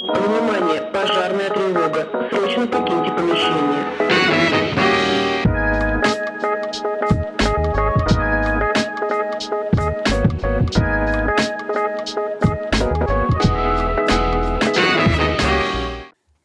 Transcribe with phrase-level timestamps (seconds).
[0.00, 2.06] Внимание, пожарная тревога.
[2.30, 3.84] Срочно покиньте помещение.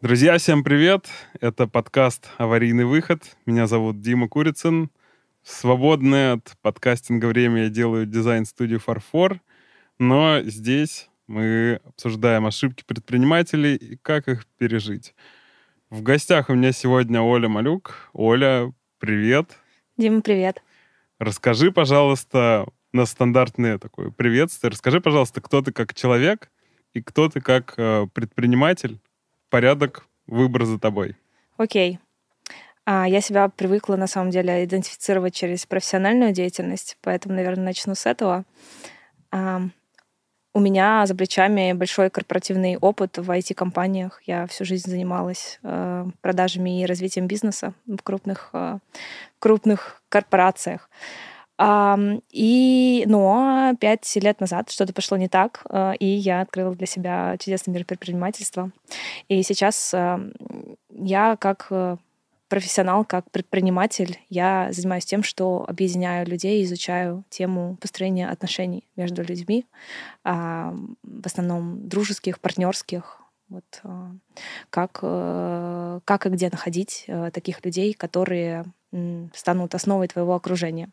[0.02, 1.06] Друзья, всем привет!
[1.40, 3.22] Это подкаст «Аварийный выход».
[3.46, 4.90] Меня зовут Дима Курицын.
[5.44, 9.42] В свободное от подкастинга время я делаю дизайн-студию «Фарфор»,
[10.00, 15.16] но здесь мы обсуждаем ошибки предпринимателей и как их пережить.
[15.90, 18.10] В гостях у меня сегодня Оля Малюк.
[18.14, 19.58] Оля, привет!
[19.98, 20.64] Дима, привет.
[21.20, 26.52] Расскажи, пожалуйста, на стандартное такое приветствие, расскажи, пожалуйста, кто ты как человек
[26.94, 29.00] и кто ты как э, предприниматель,
[29.50, 31.16] порядок, выбор за тобой.
[31.58, 32.00] Окей.
[32.86, 38.06] А, я себя привыкла, на самом деле, идентифицировать через профессиональную деятельность, поэтому, наверное, начну с
[38.06, 38.46] этого.
[40.56, 44.22] У меня за плечами большой корпоративный опыт в IT-компаниях.
[44.26, 48.78] Я всю жизнь занималась э, продажами и развитием бизнеса в крупных, э,
[49.40, 50.92] крупных корпорациях.
[51.58, 51.98] А,
[52.30, 57.36] и, но пять лет назад что-то пошло не так, э, и я открыла для себя
[57.40, 58.72] чудесный мир предпринимательства.
[59.30, 60.20] И сейчас э,
[60.90, 61.98] я как э,
[62.54, 69.66] профессионал, как предприниматель, я занимаюсь тем, что объединяю людей, изучаю тему построения отношений между людьми,
[70.24, 74.12] а, в основном дружеских, партнерских, вот а,
[74.70, 78.66] как, э, как и где находить э, таких людей, которые
[79.34, 80.92] станут основой твоего окружения.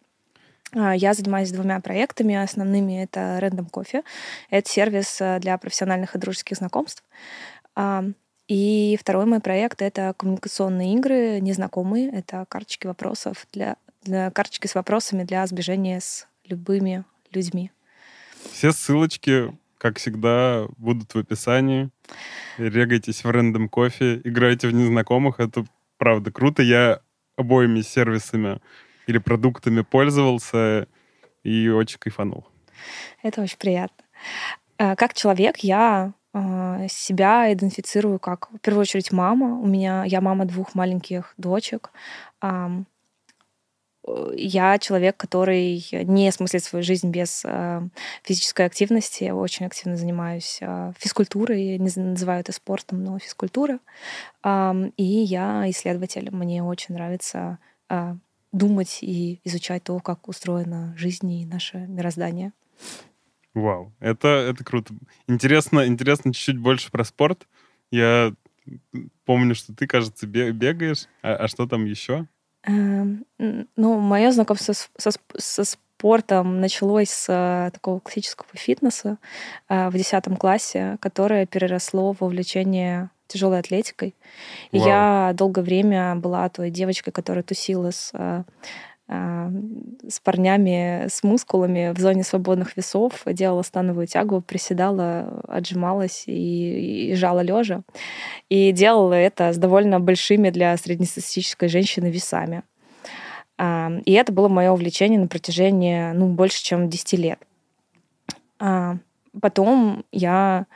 [0.74, 2.36] А, Я занимаюсь двумя проектами.
[2.36, 4.02] Основными это Random Coffee.
[4.48, 7.04] Это сервис э, для профессиональных и дружеских знакомств.
[8.50, 12.10] И второй мой проект— это коммуникационные игры, незнакомые.
[12.10, 17.70] Это карточки вопросов для, для карточки с вопросами для сближения с любыми людьми.
[18.50, 21.90] Все ссылочки, как всегда, будут в описании.
[22.58, 25.38] Регайтесь в Random Coffee, играйте в незнакомых.
[25.38, 25.64] Это
[25.96, 26.64] правда круто.
[26.64, 27.02] Я
[27.36, 28.60] обоими сервисами
[29.06, 30.88] или продуктами пользовался
[31.44, 32.48] и очень кайфанул.
[33.22, 34.04] Это очень приятно.
[34.76, 36.14] Э, Как человек я
[36.88, 39.58] себя идентифицирую как, в первую очередь, мама.
[39.58, 41.90] У меня я мама двух маленьких дочек.
[42.42, 42.68] Э,
[44.36, 47.82] Я человек, который не осмыслит свою жизнь без э,
[48.22, 49.24] физической активности.
[49.24, 51.78] Я очень активно занимаюсь э, физкультурой.
[51.78, 53.78] Не называю это спортом, но физкультура.
[54.44, 56.30] И я исследователь.
[56.30, 57.58] Мне очень нравится
[58.52, 62.52] думать и изучать то, как устроена жизнь и наше мироздание.
[63.54, 64.94] Вау, это, это круто.
[65.26, 67.46] Интересно, интересно чуть-чуть больше про спорт.
[67.90, 68.32] Я
[69.24, 71.06] помню, что ты, кажется, бе- бегаешь.
[71.22, 72.26] А, а что там еще?
[72.64, 73.24] Эм,
[73.76, 79.18] Ну, мое знакомство со, со спортом началось с э, такого классического фитнеса
[79.68, 84.14] э, в 10 классе, которое переросло в увлечение тяжелой атлетикой.
[84.72, 84.86] Вау.
[84.88, 88.44] я долгое время была той девочкой, которая тусила с, э,
[89.10, 97.14] с парнями с мускулами в зоне свободных весов, делала становую тягу, приседала, отжималась и, и
[97.14, 97.82] жала лежа.
[98.48, 102.62] И делала это с довольно большими для среднестатистической женщины весами.
[103.58, 107.38] А, И это было мое увлечение на протяжении ну, больше, чем 10 лет.
[108.60, 108.96] А,
[109.40, 110.66] Потом я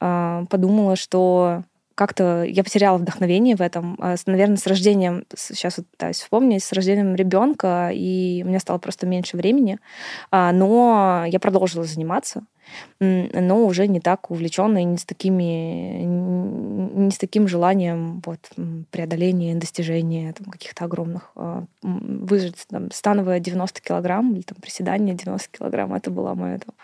[0.00, 3.96] а, подумала, что как-то я потеряла вдохновение в этом.
[4.00, 8.78] А, Наверное, с рождением, сейчас вот пытаюсь вспомнить, с рождением ребенка, и у меня стало
[8.78, 9.78] просто меньше времени.
[10.30, 12.44] А, Но я продолжила заниматься,
[13.00, 18.38] но уже не так увлеченно и не с такими, не с таким желанием вот,
[18.90, 22.56] преодоления, достижения там, каких-то огромных а, выжить.
[22.68, 26.74] Там, становая 90 килограмм или там приседание 90 килограмм, это было мое там,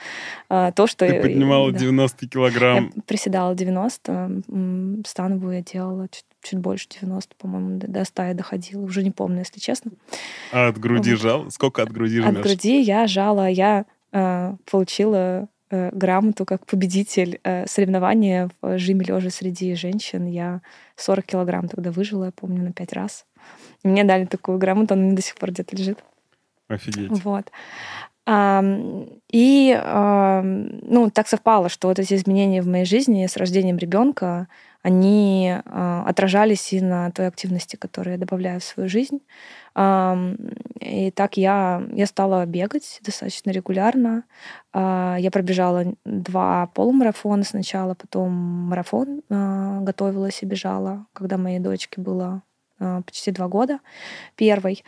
[0.49, 1.07] а, то, что...
[1.07, 1.79] Ты я- поднимала да.
[1.79, 2.93] 90 килограмм.
[2.95, 4.13] Я приседала 90,
[4.49, 8.83] м, становую я делала чуть, чуть больше 90, по-моему, до, до 100 я доходила.
[8.83, 9.93] Уже не помню, если честно.
[10.53, 11.21] А от груди Вот.
[11.21, 11.51] жал?
[11.51, 12.45] Сколько от груди От жмешь?
[12.45, 19.31] груди я жала, я э, получила э, грамоту как победитель э, соревнования в жиме лежа
[19.31, 20.27] среди женщин.
[20.27, 20.63] Я
[20.97, 23.27] 40 килограмм тогда выжила, я помню, на пять раз.
[23.83, 25.99] И мне дали такую грамоту, она до сих пор где-то лежит.
[26.69, 27.11] Офигеть.
[27.25, 27.51] Вот.
[28.27, 33.79] Ам, И ам, ну, так совпало, что вот эти изменения в моей жизни с рождением
[33.79, 34.47] ребенка,
[34.83, 39.21] они а, отражались и на той активности, которую я добавляю в свою жизнь.
[40.81, 44.25] И так я, я стала бегать достаточно регулярно.
[44.73, 52.01] А, Я пробежала два полумарафона сначала, потом марафон а, готовилась и бежала, когда моей дочке
[52.01, 52.43] было
[52.79, 53.81] почти два года,
[54.37, 54.83] первый.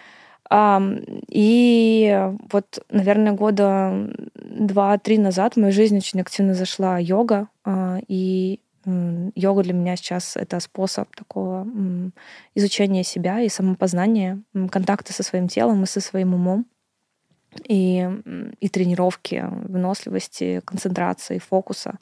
[0.48, 7.48] Ам, И вот, наверное, года два-три назад в мою жизнь очень активно зашла йога.
[8.08, 11.66] И Йога для меня сейчас это способ такого
[12.54, 16.66] изучения себя и самопознания, контакта со своим телом и со своим умом.
[17.68, 18.08] И,
[18.60, 21.98] и тренировки выносливости, концентрации, фокуса.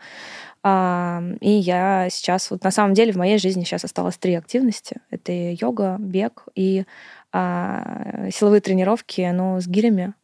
[0.62, 4.98] А, и я сейчас, вот на самом деле в моей жизни сейчас осталось три активности.
[5.10, 6.84] Это йога, бег и
[7.32, 10.14] а, силовые тренировки, но с гирями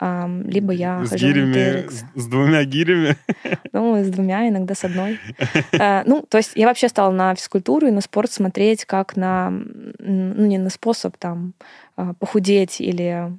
[0.00, 3.16] либо я с хожу гирями, с, с двумя гирями.
[3.72, 5.18] Ну, с двумя, иногда с одной.
[5.72, 9.50] Э, ну, то есть я вообще стала на физкультуру и на спорт смотреть как на,
[9.50, 11.54] ну, не на способ там
[11.96, 13.30] а, похудеть или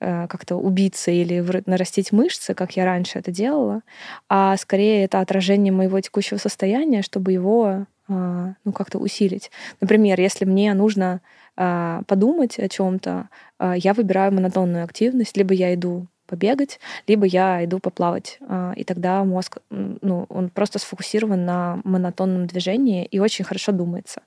[0.00, 3.82] э, как-то убиться или нарастить мышцы, как я раньше это делала,
[4.28, 9.50] а скорее это отражение моего текущего состояния, чтобы его ну, как-то усилить.
[9.80, 11.20] Например, если мне нужно
[11.56, 13.28] а, подумать о чем-то,
[13.58, 18.38] а, я выбираю монотонную активность, либо я иду побегать, либо я иду поплавать.
[18.46, 24.22] А, и тогда мозг, ну, он просто сфокусирован на монотонном движении и очень хорошо думается.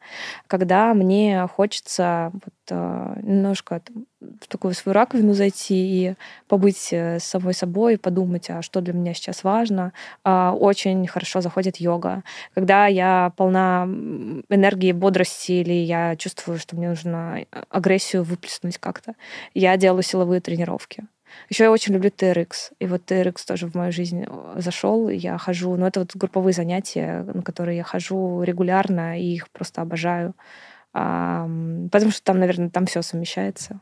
[0.48, 3.81] Когда мне хочется вот а, немножко
[4.19, 6.15] в такую свою раковину зайти и
[6.48, 9.94] побыть э, с самой собой, подумать, а что для меня сейчас важно,
[10.24, 12.24] очень хорошо заходит йога.
[12.53, 19.15] Когда я полна энергии, бодрости, или я чувствую, что мне нужно агрессию выплеснуть как-то,
[19.56, 21.06] я делаю силовые тренировки.
[21.50, 22.74] Еще я очень люблю TRX.
[22.80, 25.10] И вот TRX тоже в мою жизнь э, зашел.
[25.10, 29.81] Я хожу, ну, это вот групповые занятия, на которые я хожу регулярно, и их просто
[29.81, 30.33] обожаю.
[30.94, 31.48] А,
[31.92, 33.80] потому что там, наверное, там все совмещается.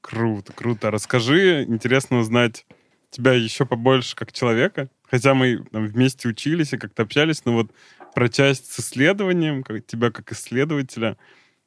[0.00, 0.90] Круто, круто.
[0.90, 2.66] Расскажи, интересно узнать
[3.10, 4.88] тебя еще побольше как человека.
[5.08, 7.70] Хотя мы там, вместе учились и как-то общались, но вот
[8.14, 11.16] про часть с исследованием, как, тебя как исследователя,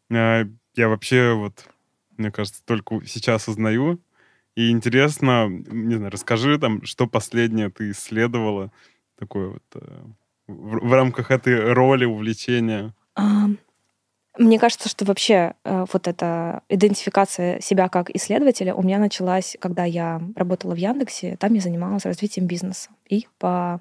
[0.09, 0.45] э,
[0.75, 1.65] я вообще вот,
[2.17, 3.99] мне кажется, только сейчас узнаю.
[4.55, 8.71] И интересно, не знаю, расскажи там, что последнее ты исследовала
[9.19, 9.79] такое вот э,
[10.47, 12.93] в, в рамках этой роли, увлечения.
[14.37, 19.85] Мне кажется, что вообще э, вот эта идентификация себя как исследователя у меня началась, когда
[19.85, 21.37] я работала в Яндексе.
[21.37, 22.89] Там я занималась развитием бизнеса.
[23.07, 23.79] И по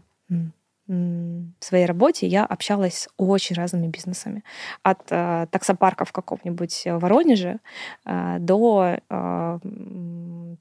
[0.87, 4.45] в своей работе я общалась с очень разными бизнесами.
[4.83, 7.61] От э, таксопарка в каком-нибудь Воронеже
[8.05, 9.59] э, до э,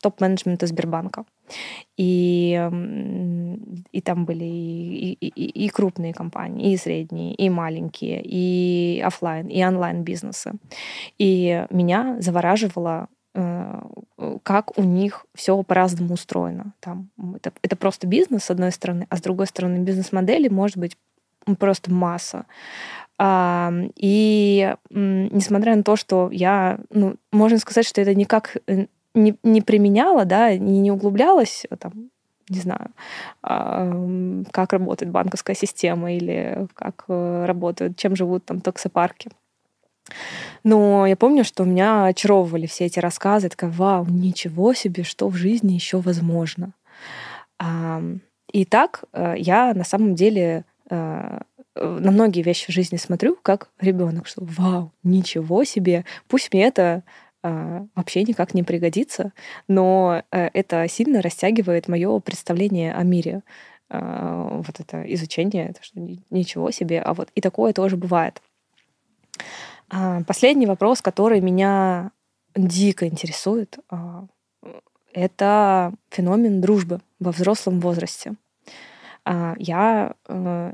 [0.02, 1.26] топ-менеджмента Сбербанка.
[1.98, 2.70] И,
[3.92, 9.64] и там были и, и, и крупные компании, и средние, и маленькие, и офлайн, и
[9.64, 10.54] онлайн бизнесы.
[11.20, 13.82] И меня завораживало Э,
[14.44, 16.74] как у них все по-разному устроено.
[16.80, 20.98] Там, это, это просто бизнес, с одной стороны, а с другой стороны, бизнес-модели может быть
[21.58, 22.46] просто масса.
[23.18, 29.36] А, и несмотря на то, что я, ну, можно сказать, что это никак э, не,
[29.44, 32.10] не применяла, да, не, не углублялась, э, там,
[32.50, 32.92] не знаю,
[33.42, 33.92] а,
[34.52, 39.30] как работает банковская система или как работают, чем живут там таксопарки.
[40.64, 43.50] Но я помню, что меня очаровывали все эти рассказы.
[43.50, 46.74] такая, вау, ничего себе, что в жизни еще возможно.
[48.54, 51.40] И так э, я на самом деле э,
[51.76, 57.04] на многие вещи в жизни смотрю как ребенок, что вау, ничего себе, пусть мне это
[57.44, 59.34] э, вообще никак не пригодится,
[59.68, 63.42] но это сильно растягивает мое представление о мире.
[63.90, 66.00] Вот это изучение, это что
[66.32, 68.42] ничего себе, а вот и такое тоже бывает.
[69.96, 72.12] А, последний вопрос, который меня
[72.56, 74.26] дико интересует, а,
[75.14, 78.34] это феномен дружбы во взрослом возрасте.
[79.24, 80.74] А, я э,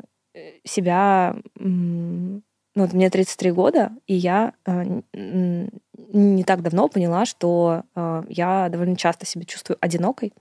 [0.64, 1.36] себя...
[1.56, 2.42] Ну,
[2.84, 8.96] вот мне 33 года, и я э, не так давно поняла, что э, я довольно
[8.96, 10.32] часто себя чувствую одинокой,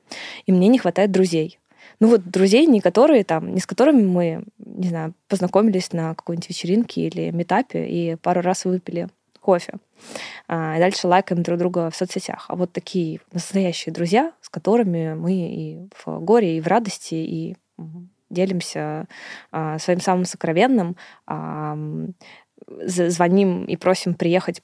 [0.46, 1.58] и мне не хватает друзей.
[2.00, 6.48] Ну вот друзей, не которые там, не с которыми мы, не знаю, познакомились на какой-нибудь
[6.48, 9.08] вечеринке или метапе и пару раз выпили
[9.40, 9.74] кофе.
[10.46, 12.46] А, дальше лайкаем друг друга в соцсетях.
[12.48, 17.56] А вот такие настоящие друзья, с которыми мы и в горе, и в радости, и
[18.30, 19.06] делимся
[19.50, 21.76] а, своим самым сокровенным, а,
[22.84, 24.62] звоним и просим приехать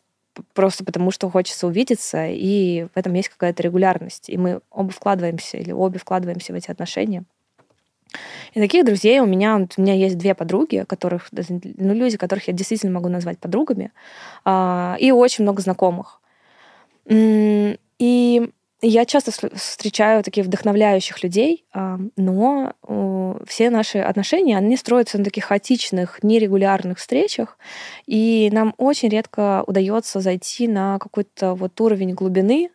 [0.52, 4.28] просто потому, что хочется увидеться, и в этом есть какая-то регулярность.
[4.28, 7.24] И мы оба вкладываемся, или обе вкладываемся в эти отношения.
[8.52, 12.54] И таких друзей у меня, у меня есть две подруги, которых, ну, люди, которых я
[12.54, 13.92] действительно могу назвать подругами,
[14.44, 16.20] а, и очень много знакомых.
[17.06, 18.50] И
[18.86, 21.64] я часто встречаю таких вдохновляющих людей,
[22.16, 22.74] но
[23.46, 27.58] все наши отношения, они строятся на таких хаотичных, нерегулярных встречах,
[28.06, 32.70] и нам очень редко удается зайти на какой-то вот уровень глубины,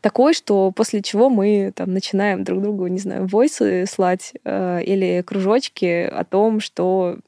[0.00, 5.22] такой, что после чего мы там начинаем друг другу, не знаю, войсы слать э, или
[5.22, 7.18] кружочки о том, что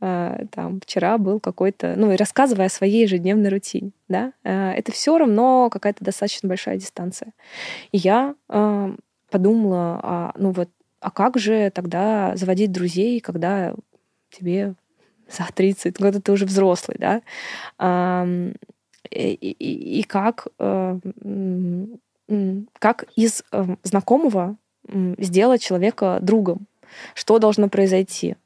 [0.00, 5.18] там вчера был какой-то, ну, и рассказывая о своей ежедневной рутине, да, э, это все
[5.18, 7.32] равно какая-то достаточно большая дистанция.
[7.92, 8.96] И я э,
[9.30, 13.74] подумала, а, ну вот, а как же тогда заводить друзей, когда
[14.30, 14.74] тебе
[15.28, 17.22] за 30, когда ты уже взрослый, да?
[19.10, 20.98] И, и, и как, э,
[22.78, 24.56] как из э, знакомого
[25.18, 26.66] сделать человека другом?
[27.14, 28.36] Что должно произойти?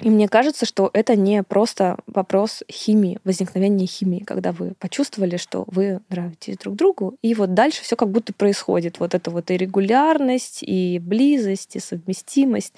[0.00, 5.64] И мне кажется, что это не просто вопрос химии, возникновения химии, когда вы почувствовали, что
[5.68, 8.98] вы нравитесь друг другу, и вот дальше все как будто происходит.
[8.98, 12.74] Вот это вот и регулярность, и близость, и совместимость.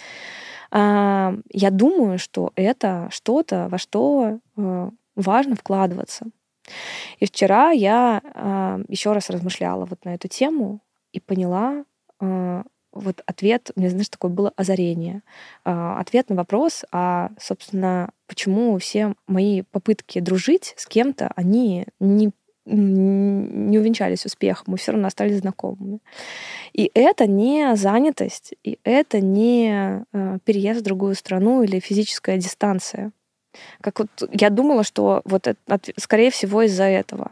[0.73, 6.27] Я думаю, что это что-то, во что э, важно вкладываться.
[7.19, 8.21] И вчера я
[8.89, 10.81] еще раз размышляла вот на эту тему
[11.13, 11.85] и поняла,
[12.21, 12.63] э,
[13.01, 15.23] вот ответ, у меня, знаешь, такое было озарение.
[15.65, 22.31] А, ответ на вопрос, а, собственно, почему все мои попытки дружить с кем-то, они не
[22.69, 26.01] не увенчались успехом, мы все равно остались знакомыми.
[26.73, 33.13] И это не занятость, и это не э, переезд в другую страну или физическая дистанция.
[33.81, 37.31] Как вот я думала, что вот это, скорее всего, из-за этого.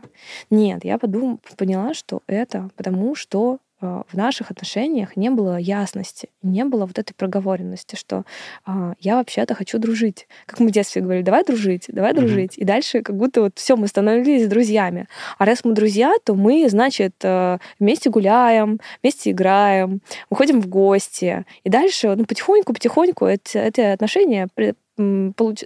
[0.50, 6.64] Нет, я подумала, поняла, что это потому, что в наших отношениях не было ясности, не
[6.64, 8.25] было вот этой проговоренности, что
[8.64, 10.26] а, я вообще-то хочу дружить.
[10.47, 12.17] Как мы в детстве говорили, давай дружить, давай mm-hmm.
[12.17, 12.59] дружить.
[12.59, 15.07] И дальше как будто вот все, мы становились друзьями.
[15.38, 20.00] А раз мы друзья, то мы, значит, э, вместе гуляем, вместе играем,
[20.31, 21.45] уходим в гости.
[21.64, 24.49] И дальше, ну, потихоньку-потихоньку эти, эти отношения
[24.97, 25.61] получ...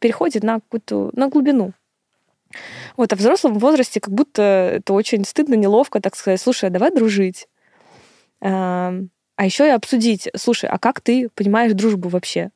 [0.00, 1.72] переходят на какую-то на глубину.
[2.96, 6.72] Вот, а в взрослом возрасте как будто это очень стыдно, неловко, так сказать, слушай, а
[6.72, 7.48] давай дружить.
[8.40, 8.94] А,
[9.36, 12.50] а еще и обсудить, слушай, а как ты понимаешь дружбу вообще?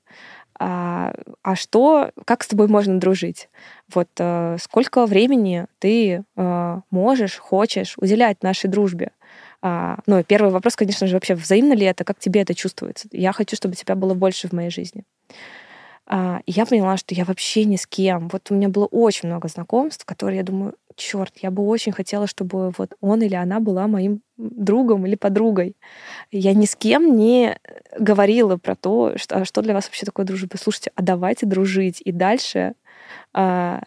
[0.61, 1.13] А,
[1.43, 3.49] а что, как с тобой можно дружить?
[3.93, 9.13] Вот а, сколько времени ты а, можешь, хочешь уделять нашей дружбе?
[9.61, 13.09] А, ну, первый вопрос, конечно же, вообще взаимно ли это, как тебе это чувствуется?
[13.13, 15.05] Я хочу, чтобы тебя было больше в моей жизни.
[16.11, 18.29] А, я поняла, что я вообще ни с кем.
[18.29, 22.27] Вот у меня было очень много знакомств, которые я думаю, черт, я бы очень хотела,
[22.27, 25.77] чтобы вот он или она была моим другом или подругой.
[26.33, 27.59] Я ни с кем не
[27.99, 30.57] говорила про то, что, а что для вас вообще такое дружба.
[30.57, 32.01] Слушайте, а давайте дружить.
[32.03, 32.73] И дальше
[33.35, 33.83] а,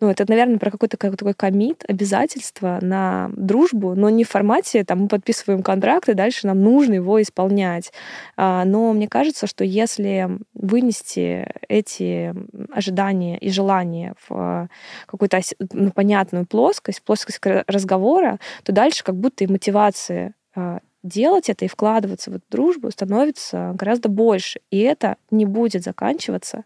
[0.00, 5.02] ну, это, наверное, про какой-то такой комит, обязательство на дружбу, но не в формате, там,
[5.02, 7.92] мы подписываем контракт, и дальше нам нужно его исполнять.
[8.36, 12.34] А, но мне кажется, что если вынести эти
[12.70, 14.68] ожидания и желания в
[15.06, 15.40] какую-то
[15.72, 21.68] ну, понятную плоскость, плоскость разговора, то дальше как будто и мотивация а, делать это и
[21.68, 24.60] вкладываться в эту дружбу становится гораздо больше.
[24.70, 26.64] И это не будет заканчиваться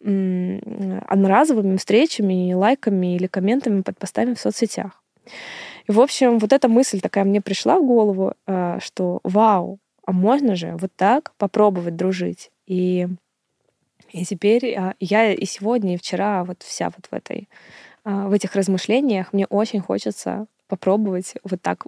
[0.00, 5.02] одноразовыми встречами, лайками или комментами под постами в соцсетях.
[5.88, 10.12] И, в общем, вот эта мысль такая мне пришла в голову, э, что вау, а
[10.12, 12.50] можно же вот так попробовать дружить.
[12.66, 13.08] И,
[14.12, 17.48] и теперь а, я и сегодня, и вчера вот вся вот в этой
[18.04, 21.86] а, в этих размышлениях мне очень хочется попробовать вот так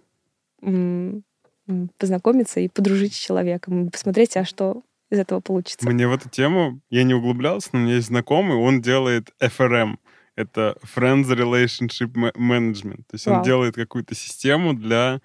[1.99, 5.89] познакомиться и подружить с человеком, посмотреть, а что из этого получится.
[5.89, 9.99] Мне в эту тему, я не углублялся, но у меня есть знакомый, он делает FRM.
[10.37, 13.03] Это Friends Relationship Management.
[13.09, 13.39] То есть Вау.
[13.39, 15.21] он делает какую-то систему для,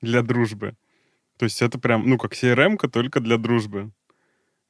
[0.00, 0.74] для дружбы.
[1.36, 3.90] То есть это прям, ну, как CRM, только для дружбы.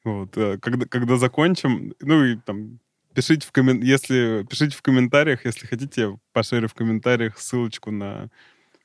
[0.02, 0.36] Вот.
[0.36, 2.80] Э, когда, когда закончим, ну, и там,
[3.14, 3.82] пишите в, коммен...
[3.82, 4.46] если...
[4.48, 8.30] пишите в комментариях, если хотите, я пошерю в комментариях ссылочку на,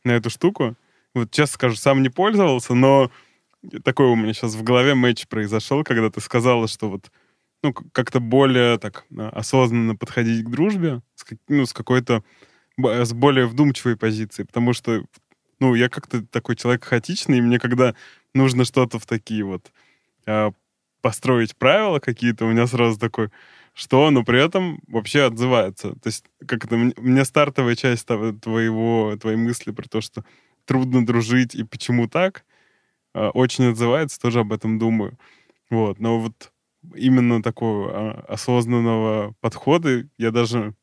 [0.04, 0.76] на эту штуку.
[1.16, 3.12] Вот честно скажу, сам не пользовался, но
[3.84, 7.12] такой у меня сейчас в голове матч произошел, когда ты сказала, что вот
[7.62, 12.24] ну, как-то более так а, осознанно подходить к дружбе, с, ну, с какой-то
[12.78, 15.04] с более вдумчивой позиции, потому что,
[15.60, 17.94] ну, я как-то такой человек хаотичный, и мне когда
[18.34, 19.72] нужно что-то в такие вот
[20.26, 20.52] э,
[21.02, 23.32] построить правила какие-то, у меня сразу такой,
[23.74, 25.92] что, но при этом вообще отзывается.
[25.92, 30.24] То есть как это, мне стартовая часть твоего, твоей мысли про то, что
[30.66, 32.46] трудно дружить и почему так,
[33.14, 35.18] очень отзывается, тоже об этом думаю.
[35.70, 36.52] Вот, но вот
[36.96, 40.76] именно такого а, осознанного подхода я даже,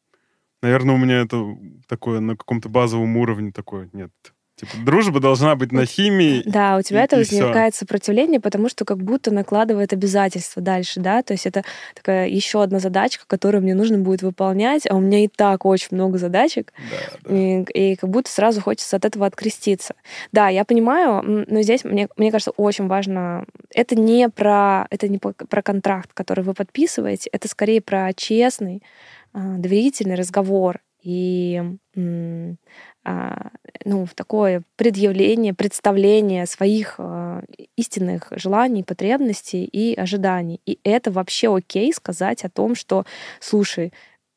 [0.63, 1.45] наверное, у меня это
[1.89, 4.13] такое на каком-то базовом уровне такое нет.
[4.57, 6.43] Типа, дружба должна быть на химии.
[6.47, 10.99] Да, у тебя и- это и возникает сопротивление, потому что как будто накладывает обязательства дальше,
[11.01, 11.63] да, то есть это
[11.95, 15.89] такая еще одна задачка, которую мне нужно будет выполнять, а у меня и так очень
[15.91, 17.37] много задачек, Да, да.
[17.37, 19.95] и, и как будто сразу хочется от этого откреститься.
[20.33, 23.45] Да, я понимаю, но здесь мне, мне кажется очень важно.
[23.75, 28.83] Это не про это не про контракт, который вы подписываете, это скорее про честный,
[29.35, 31.63] а, доверительный разговор и
[33.85, 37.43] ну, в такое предъявление, представление своих а,
[37.77, 40.61] истинных желаний, потребностей и ожиданий.
[40.67, 43.05] И это вообще окей сказать о том, что,
[43.41, 43.93] слушай,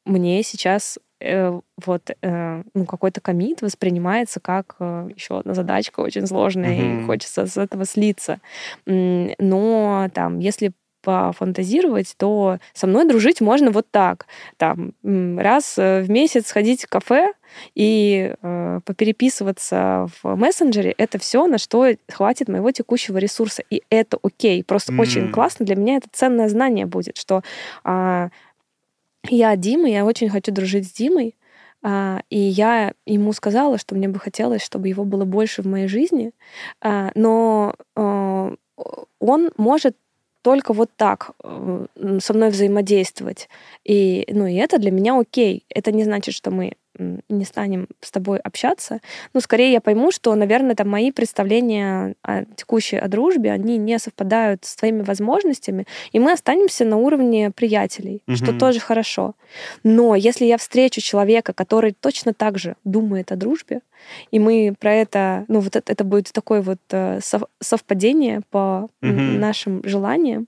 [0.05, 6.75] мне сейчас э, вот э, ну, какой-то комит воспринимается как еще одна задачка очень сложная,
[6.75, 7.07] и Мгм.
[7.07, 8.39] хочется с этого слиться.
[8.85, 14.25] Но там, если пофантазировать, то со мной дружить можно вот так.
[14.57, 17.33] Там раз э, в месяц ходить в кафе
[17.75, 23.63] и э, попереписываться в мессенджере, это все, на что хватит моего текущего ресурса.
[23.69, 24.63] И это окей.
[24.63, 25.31] Просто очень М.
[25.31, 25.65] классно.
[25.65, 27.41] Для меня это ценное знание будет, что
[27.83, 28.29] а,
[29.27, 31.35] я Дима, я очень хочу дружить с Димой,
[31.81, 35.87] а, и я ему сказала, что мне бы хотелось, чтобы его было больше в моей
[35.87, 36.31] жизни,
[36.81, 38.53] а, но а,
[39.19, 39.95] он может
[40.41, 41.85] только вот так э,
[42.21, 43.49] со мной взаимодействовать.
[43.83, 45.65] И, ну, и это для меня окей.
[45.69, 46.73] Это не значит, что мы
[47.29, 48.99] не станем с тобой общаться.
[49.33, 53.97] Ну, скорее я пойму, что, наверное, там мои представления о текущей о дружбе, они не
[53.99, 58.59] совпадают с твоими возможностями, и мы останемся на уровне приятелей, что Мгм.
[58.59, 59.33] тоже хорошо.
[59.83, 63.81] Но если я встречу человека, который точно так же думает о дружбе,
[64.31, 68.89] и мы про это, ну вот это, это будет такое вот э, сов- совпадение по
[69.01, 69.39] Мгм.
[69.39, 70.47] нашим желаниям,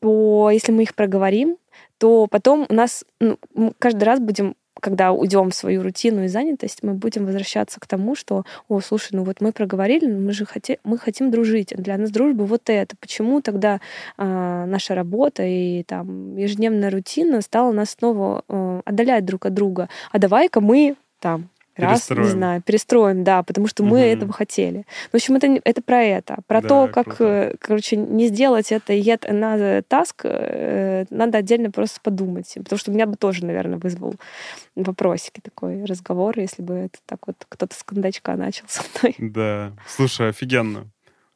[0.00, 1.56] то если мы их проговорим,
[1.98, 4.54] то потом у нас ну, мы каждый раз будем
[4.86, 9.08] когда уйдем в свою рутину и занятость, мы будем возвращаться к тому, что, о, слушай,
[9.14, 11.74] ну вот мы проговорили, мы же хотим, мы хотим дружить.
[11.76, 12.94] Для нас дружба вот это.
[13.00, 13.80] Почему тогда
[14.16, 19.88] а, наша работа и там ежедневная рутина стала нас снова э, отдалять друг от друга?
[20.12, 22.30] А давай-ка мы там раз, не Перестроим.
[22.30, 24.00] знаю, перестроим, да, потому что мы Мгм.
[24.00, 24.84] этого хотели.
[25.12, 26.38] В общем, это, не- это про это.
[26.46, 27.24] Про Да, то, как, круто.
[27.24, 32.52] э, короче, не сделать это yet another task, э, надо отдельно просто подумать.
[32.56, 34.14] Потому что меня бы тоже, наверное, вызвал
[34.74, 39.14] вопросики такой разговор, если бы это так вот кто-то с кондачка начал со мной.
[39.18, 39.72] Да.
[39.86, 40.86] Слушай, офигенно.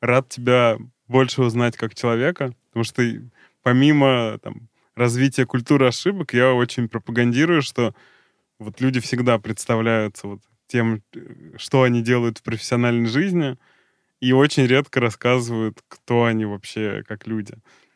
[0.00, 0.76] Рад тебя
[1.08, 3.20] больше узнать как человека, потому что и
[3.62, 7.94] помимо там, развития культуры ошибок, я очень пропагандирую, что
[8.60, 11.02] вот люди всегда представляются вот тем,
[11.56, 13.58] что они делают в профессиональной жизни,
[14.20, 17.54] и очень редко рассказывают, кто они вообще как люди.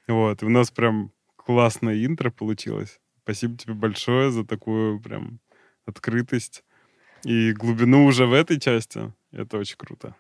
[0.09, 0.43] Вот.
[0.43, 2.99] И у нас прям классное интро получилось.
[3.23, 5.39] Спасибо тебе большое за такую прям
[5.87, 6.65] открытость
[7.25, 9.13] и глубину уже в этой части.
[9.33, 10.17] Это очень круто.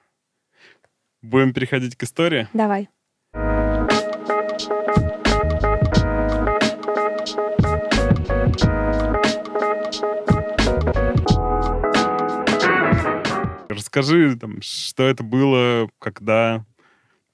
[1.22, 2.48] Будем переходить к истории.
[2.52, 2.88] Давай.
[13.94, 16.64] Расскажи, там, что это было, когда,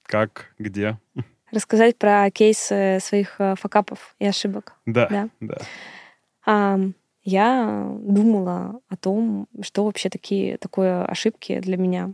[0.02, 0.98] как, где.
[1.50, 4.74] Рассказать про кейсы своих э, факапов и ошибок.
[4.84, 5.28] Да, Да.
[5.40, 5.58] да.
[6.44, 12.12] Ам, я думала о том, что вообще такие такое ошибки для меня,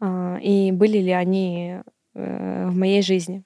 [0.00, 1.82] а, и были ли они
[2.14, 3.44] э, в моей жизни.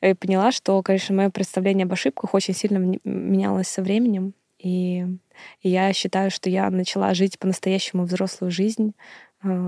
[0.00, 5.06] И поняла, что, конечно, мое представление об ошибках очень сильно менялось со временем, и,
[5.60, 9.02] и я считаю, что я начала жить по-настоящему взрослую жизнь а,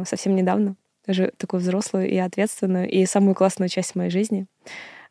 [0.04, 0.76] совсем недавно,
[1.06, 4.46] даже такую взрослую и ответственную, и самую классную часть моей жизни.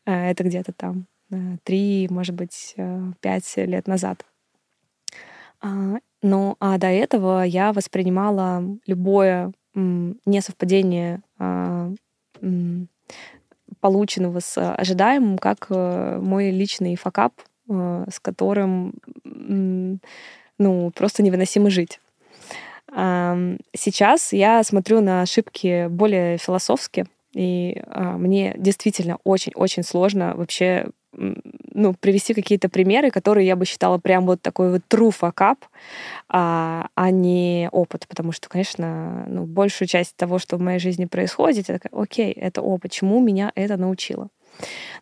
[0.05, 4.25] А, Это где-то там э, три, может быть, э, пять лет назад.
[6.21, 11.91] Ну, а до этого я воспринимала любое несовпадение а,
[13.79, 17.33] полученного с ожидаемым как э, мой личный факап,
[17.69, 18.93] э, с которым
[19.23, 21.99] ну, просто невыносимо жить.
[22.89, 31.93] Сейчас я смотрю на ошибки более философски, и а, мне действительно очень-очень сложно вообще ну,
[31.93, 35.57] привести какие-то примеры, которые я бы считала прям вот такой вот true fuck up,
[36.29, 38.07] а, а не опыт.
[38.07, 42.31] Потому что, конечно, ну, большую часть того, что в моей жизни происходит, я такая, окей,
[42.31, 44.29] это опыт, чему меня это научило.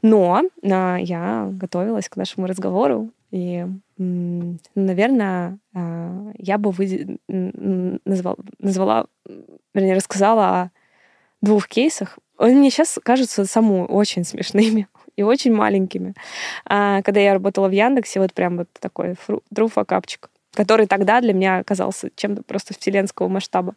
[0.01, 3.67] Но а, я готовилась к нашему разговору, и,
[3.99, 6.71] м, наверное, а, я бы
[7.27, 9.07] м, назвала, назвала,
[9.73, 10.69] вернее, рассказала о
[11.41, 12.17] двух кейсах.
[12.37, 16.13] Они мне сейчас кажутся саму очень смешными и очень маленькими.
[16.65, 20.29] А, когда я работала в Яндексе, вот прям вот такой фру- труфакапчик.
[20.53, 23.75] который тогда для меня оказался чем-то просто вселенского масштаба.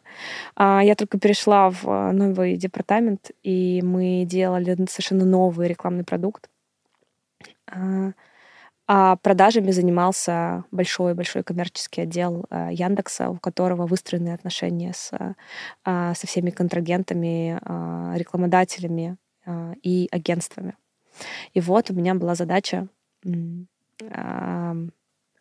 [0.55, 6.49] А, я только перешла в новый департамент, и мы делали совершенно новый рекламный продукт.
[8.91, 15.11] А продажами занимался большой-большой коммерческий отдел Яндекса, у которого выстроены отношения с,
[15.85, 17.59] со всеми контрагентами,
[18.17, 19.17] рекламодателями
[19.83, 20.75] и агентствами.
[21.53, 22.87] И вот у меня была задача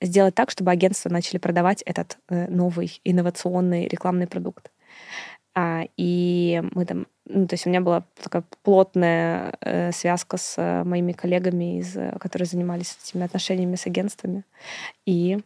[0.01, 4.71] сделать так, чтобы агентства начали продавать этот э, новый инновационный рекламный продукт.
[5.61, 10.55] А, и мы там, ну, то есть у меня была такая плотная э, связка с
[10.57, 14.45] э, моими коллегами, из, которые занимались этими отношениями с агентствами.
[15.05, 15.41] И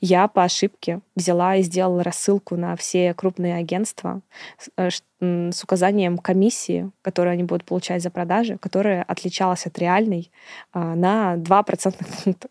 [0.00, 4.20] я по ошибке взяла и сделала рассылку на все крупные агентства
[4.66, 10.32] с, с указанием комиссии, которую они будут получать за продажи, которая отличалась от реальной
[10.72, 12.48] а, на 2% пункта.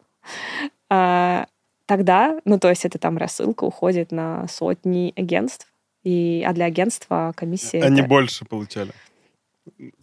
[0.89, 1.47] А,
[1.88, 5.67] тогда, ну, то есть это там рассылка уходит на сотни агентств,
[6.06, 7.82] и, а для агентства комиссия...
[7.82, 8.08] Они это...
[8.08, 8.91] больше получали?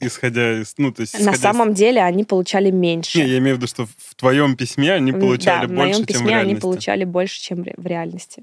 [0.00, 0.74] Исходя из...
[0.76, 1.76] Ну, то есть, на самом из...
[1.76, 3.18] деле они получали меньше.
[3.18, 6.06] Не, я имею в виду, что в твоем письме они получали да, больше, чем в
[6.06, 6.52] письме чем в реальности.
[6.52, 8.42] они получали больше, чем в реальности.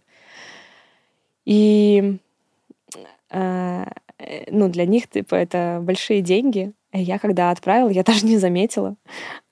[1.43, 2.17] И
[3.30, 3.86] э,
[4.48, 8.95] ну, для них, типа, это большие деньги, я когда отправила, я даже не заметила.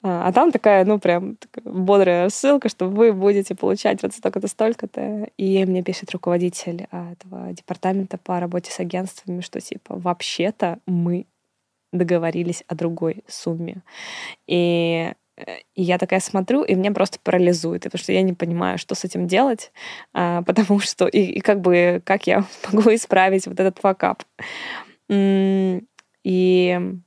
[0.02, 4.48] А, а там такая, ну, прям такая бодрая ссылка, что вы будете получать вот столько-то,
[4.48, 5.30] столько-то.
[5.38, 11.28] И мне пишет руководитель а, этого департамента по работе с агентствами, что, типа, вообще-то мы
[11.94, 13.84] договорились о другой сумме.
[14.48, 15.14] И
[15.76, 19.04] и я такая смотрю, и меня просто парализует, потому что я не понимаю, что с
[19.04, 19.72] этим делать,
[20.12, 24.24] а, потому что и, и как бы как я могу исправить вот этот факап.
[25.10, 25.84] И
[26.28, 27.07] Э,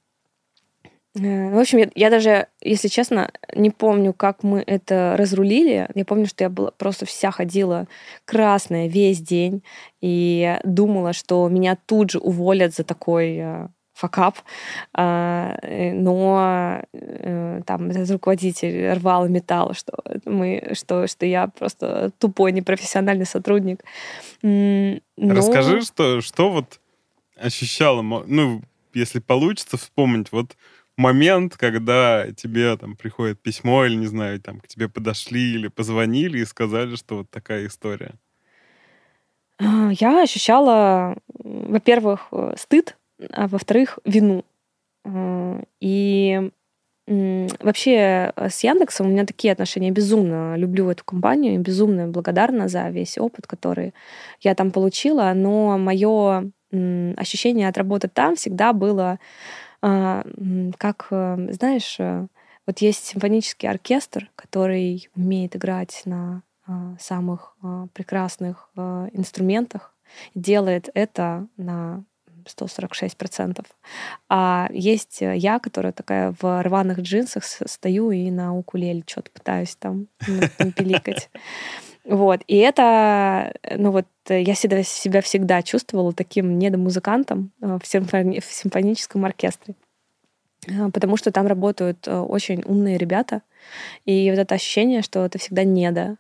[1.20, 5.88] в общем, я, я даже, если честно, не помню, как мы это разрулили.
[5.94, 7.87] Я помню, что я была просто вся ходила
[8.24, 9.62] красная весь день
[10.00, 14.38] и думала, что меня тут же уволят за такой э, факап,
[14.94, 16.83] а, э, но
[17.66, 19.92] там этот руководитель рвал металл, что
[20.24, 23.85] мы, что, что я просто тупой непрофессиональный сотрудник.
[24.42, 25.00] Но...
[25.18, 26.80] Расскажи, что, что вот
[27.37, 28.62] ощущала, ну,
[28.94, 30.56] если получится вспомнить, вот
[31.00, 36.38] момент, когда тебе там приходит письмо или, не знаю, там к тебе подошли или позвонили
[36.38, 38.12] и сказали, что вот такая история?
[39.58, 42.96] А, я ощущала, во-первых, э, стыд,
[43.32, 44.44] а во-вторых, вину.
[45.04, 46.50] А, и
[47.06, 49.90] вообще э, с Яндексом у меня такие отношения.
[49.90, 53.94] Безумно люблю эту компанию, безумно благодарна за весь опыт, который
[54.40, 56.50] я там получила, но мое
[57.16, 59.18] ощущение от работы там всегда было
[59.80, 62.26] как, э, знаешь, э,
[62.66, 68.70] вот есть симфонический оркестр, который умеет играть на а, самых а, прекрасных
[69.12, 69.92] инструментах,
[70.34, 72.04] делает это на
[72.44, 73.66] 146%.
[74.28, 80.06] А есть я, которая такая в рваных джинсах стою и на укулеле что-то пытаюсь там
[80.76, 81.30] пиликать.
[82.04, 82.40] Вот.
[82.46, 88.44] И это, ну вот, я себя, себя всегда чувствовала таким недомузыкантом э, в, симфони- в
[88.44, 89.74] симфоническом оркестре.
[90.66, 93.42] Э, потому что там работают э, очень умные ребята.
[94.06, 96.16] И вот это ощущение, что это всегда недо,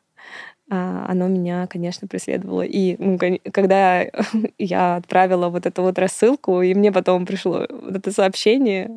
[0.72, 2.62] а, оно меня, конечно, преследовало.
[2.62, 3.18] И ну,
[3.52, 4.04] когда
[4.58, 8.88] я отправила вот эту вот рассылку, и мне потом пришло вот это сообщение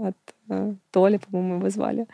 [0.50, 2.06] от Толи, по-моему, его звали,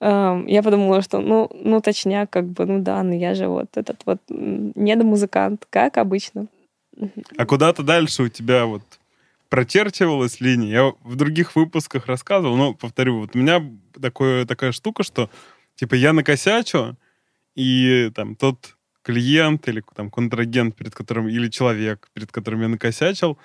[0.00, 4.00] я подумала, что, ну, ну, точняк, как бы, ну да, но я же вот этот
[4.06, 6.46] вот недомузыкант, как обычно.
[7.36, 8.82] А куда-то дальше у тебя вот
[9.50, 10.70] прочерчивалась линия.
[10.70, 13.62] Я в других выпусках рассказывал, но повторю, вот у меня
[14.00, 15.28] такое, такая штука, что
[15.74, 16.96] типа я накосячу,
[17.54, 23.38] и там тот клиент или там контрагент, перед которым, или человек, перед которым я накосячил,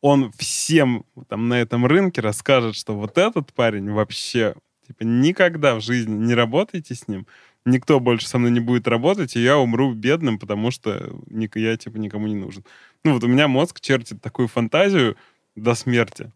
[0.00, 4.54] он всем там на этом рынке расскажет, что вот этот парень вообще
[4.90, 7.28] Типа никогда в жизни не работайте с ним,
[7.64, 11.96] никто больше со мной не будет работать, и я умру бедным, потому что я типа
[11.96, 12.64] никому не нужен.
[13.04, 15.16] Ну вот у меня мозг чертит такую фантазию
[15.54, 16.32] до смерти.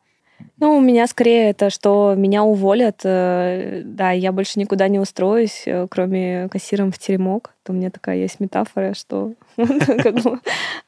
[0.61, 5.64] Ну, у меня скорее это, что меня уволят, э, да, я больше никуда не устроюсь,
[5.66, 7.55] э, кроме кассиром в теремок.
[7.64, 9.35] То у меня такая есть метафора, что...
[9.57, 10.42] Будешь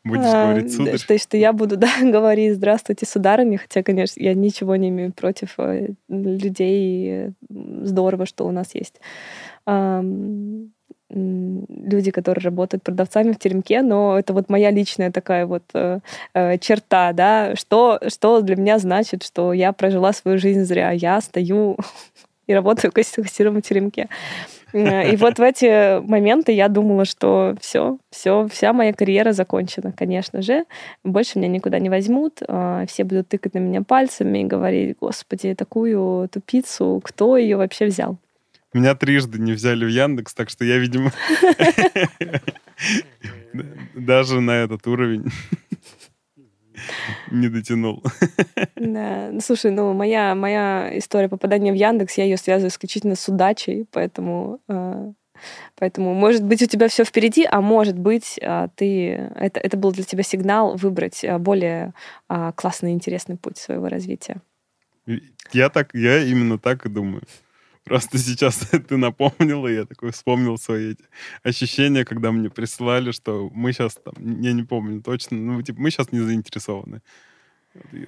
[0.05, 1.19] а, говорить, сударь?
[1.19, 5.89] Что я буду, да, говорить «здравствуйте, сударыня», хотя, конечно, я ничего не имею против э,
[6.09, 7.33] людей.
[7.49, 9.01] Здорово, что у нас есть
[11.09, 16.01] люди, которые работают продавцами в теремке, но это вот моя личная такая вот э,
[16.35, 20.91] э, черта, да, что, что для меня значит, что я прожила свою жизнь зря.
[20.91, 21.77] Я стою
[22.47, 24.09] и работаю в кассиром теремке.
[24.73, 29.93] Э, и вот в эти моменты я думала, что все, все, вся моя карьера закончена,
[29.93, 30.65] конечно же.
[31.05, 32.41] Больше меня никуда не возьмут.
[32.47, 37.87] Э, все будут тыкать на меня пальцами и говорить, господи, такую тупицу, кто ее вообще
[37.87, 38.19] взял?
[38.73, 41.13] Меня трижды не взяли в Яндекс, так что я, видимо,
[43.95, 45.25] даже на этот уровень
[47.31, 48.03] не дотянул.
[48.77, 53.29] Да, ну, слушай, ну моя моя история попадания в Яндекс, я ее связываю исключительно с
[53.29, 55.13] удачей, поэтому э,
[55.79, 59.93] Поэтому, может быть, у тебя все впереди, а может быть, э, ты это, это был
[59.93, 61.93] для тебя сигнал выбрать э, более
[62.55, 64.41] классный и интересный путь своего развития.
[65.53, 67.23] Я так, я именно так и думаю.
[67.87, 68.57] Просто сейчас
[68.89, 71.05] ты напомнила, я такой вспомнил свои эти
[71.45, 75.91] ощущения, когда мне прислали, что мы сейчас там, я не помню точно, ну, типа, мы
[75.91, 77.01] сейчас не заинтересованы.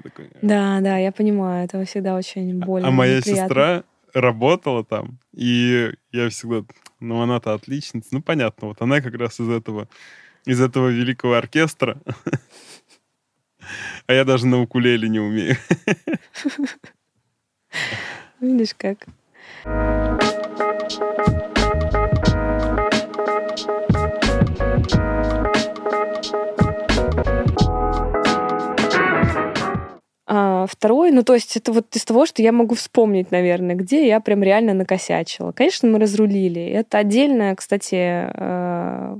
[0.03, 2.89] Такой, да, да, я понимаю, это всегда очень больно.
[2.89, 3.43] А моя неприятно.
[3.43, 6.65] сестра работала там, и я всегда,
[6.99, 9.89] ну, она-то отличница, ну, понятно, вот она как раз из этого,
[10.45, 12.01] из этого великого оркестра,
[14.07, 15.57] а я даже на укулеле не умею.
[18.41, 19.07] Видишь как.
[30.31, 34.07] А, второй, ну то есть это вот из того, что я могу вспомнить, наверное, где
[34.07, 35.53] я прям реально накосячила.
[35.53, 36.63] Конечно, мы разрулили.
[36.67, 39.17] Это отдельно, кстати, э,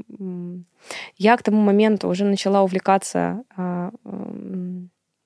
[1.17, 3.91] я к тому моменту уже начала увлекаться а,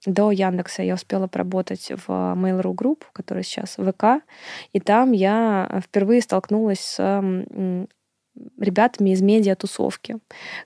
[0.07, 4.25] до Яндекса я успела поработать в Mail.ru Group, который сейчас ВК,
[4.73, 7.87] и там я впервые столкнулась с
[8.59, 10.19] ребятами из медиа-тусовки,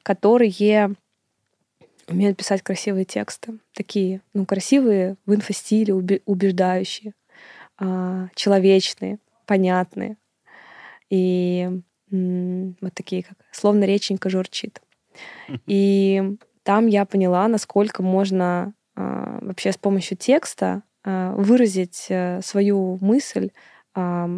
[0.02, 0.94] которые
[2.08, 7.12] умеют писать красивые тексты, такие, ну, красивые в инфостиле, убеждающие,
[7.78, 10.16] а, человечные, понятные.
[11.10, 11.68] И
[12.10, 14.80] вот такие, как словно реченька журчит.
[15.66, 18.72] И там я поняла, насколько можно а,
[19.40, 23.50] вообще с помощью текста а, выразить э, свою мысль,
[23.94, 24.28] а,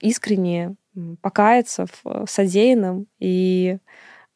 [0.00, 0.76] искренне
[1.20, 3.78] покаяться в содеянном и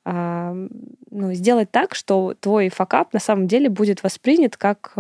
[0.05, 4.95] ну, сделать так, что твой факап на самом деле будет воспринят как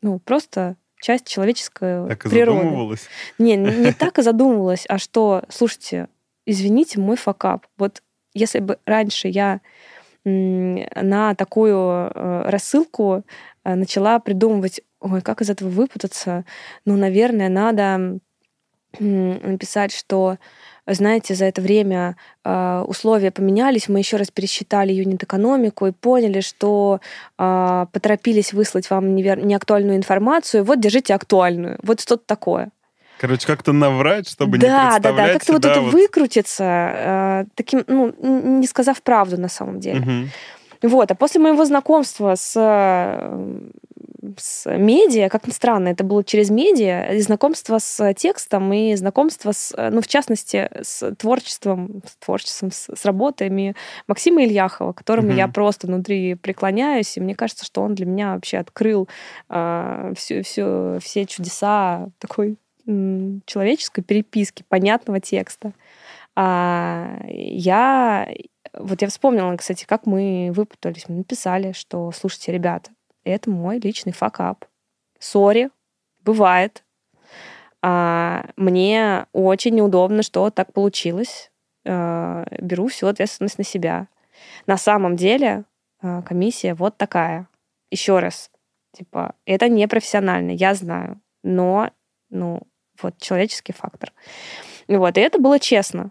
[0.00, 2.60] ну, просто часть человеческой так природы.
[2.60, 3.08] задумывалась?
[3.38, 6.08] Не, не так и задумывалась, а что, слушайте,
[6.46, 7.66] извините, мой факап.
[7.76, 8.02] Вот
[8.34, 9.60] если бы раньше я
[10.94, 13.24] на такую э, рассылку
[13.64, 16.44] э, начала придумывать, ой, как из этого выпутаться,
[16.84, 18.18] ну, наверное, надо
[18.98, 20.38] написать, что
[20.94, 27.00] знаете, за это время э, условия поменялись, мы еще раз пересчитали юнит-экономику и поняли, что
[27.38, 29.44] э, поторопились выслать вам невер...
[29.44, 31.78] неактуальную информацию, вот держите актуальную.
[31.82, 32.70] Вот что-то такое.
[33.18, 35.92] Короче, как-то наврать, чтобы да, не Да, да, как-то вот это вот...
[35.92, 38.14] выкрутиться, э, таким, ну,
[38.58, 40.00] не сказав правду на самом деле.
[40.00, 40.90] Угу.
[40.90, 42.52] Вот, а после моего знакомства с,
[44.36, 49.50] с медиа, как ни странно, это было через медиа, и знакомство с текстом, и знакомство
[49.50, 53.74] с, ну, в частности, с творчеством, с творчеством, с, с работами
[54.06, 55.36] Максима Ильяхова, которому угу.
[55.36, 59.08] я просто внутри преклоняюсь, и мне кажется, что он для меня вообще открыл
[59.48, 62.56] э, всю, всю, все чудеса такой
[63.46, 65.72] человеческой переписки, понятного текста.
[66.34, 68.28] А я
[68.72, 71.08] вот я вспомнила, кстати, как мы выпутались.
[71.08, 72.90] Мы написали, что, слушайте, ребята,
[73.24, 74.64] это мой личный факап.
[75.18, 75.70] Sorry,
[76.24, 76.84] бывает.
[77.82, 81.50] А, мне очень неудобно, что так получилось.
[81.86, 84.08] А, беру всю ответственность на себя.
[84.66, 85.64] На самом деле
[86.00, 87.48] а, комиссия вот такая.
[87.90, 88.50] Еще раз,
[88.92, 91.90] типа, это не профессионально, я знаю, но,
[92.28, 92.62] ну,
[93.02, 94.12] вот человеческий фактор.
[94.86, 96.10] Вот, и это было честно.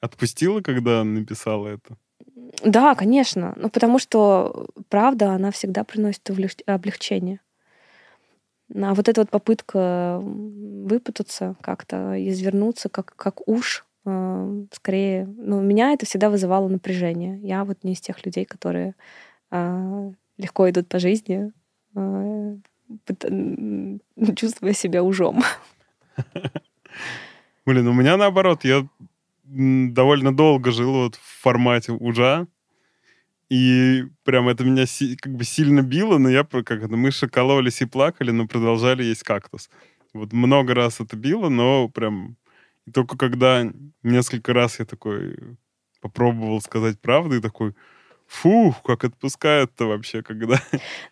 [0.00, 1.96] Отпустила, когда написала это?
[2.64, 3.54] Да, конечно.
[3.56, 6.30] Ну, потому что правда, она всегда приносит
[6.66, 7.40] облегчение.
[8.74, 15.92] А вот эта вот попытка выпутаться как-то, извернуться, как, как уж, э, скорее, ну, меня
[15.92, 17.38] это всегда вызывало напряжение.
[17.40, 18.94] Я вот не из тех людей, которые
[19.52, 21.52] э, легко идут по жизни,
[21.94, 22.56] э,
[24.36, 25.42] чувствуя себя ужом.
[27.66, 28.86] Блин, у меня наоборот, я
[29.44, 32.46] довольно долго жил вот в формате ужа,
[33.48, 34.84] и прям это меня
[35.20, 39.22] как бы сильно било, но я как это, мы шоколовались и плакали, но продолжали есть
[39.22, 39.70] кактус.
[40.12, 42.36] Вот много раз это било, но прям
[42.92, 43.70] только когда
[44.02, 45.36] несколько раз я такой
[46.00, 47.74] попробовал сказать правду и такой,
[48.28, 50.56] Фух, как отпускают-то вообще, когда...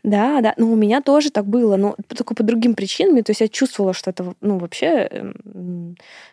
[0.02, 0.54] Да, да.
[0.56, 3.22] Ну, у меня тоже так было, но только по другим причинам.
[3.22, 5.34] То есть я чувствовала, что это, ну, вообще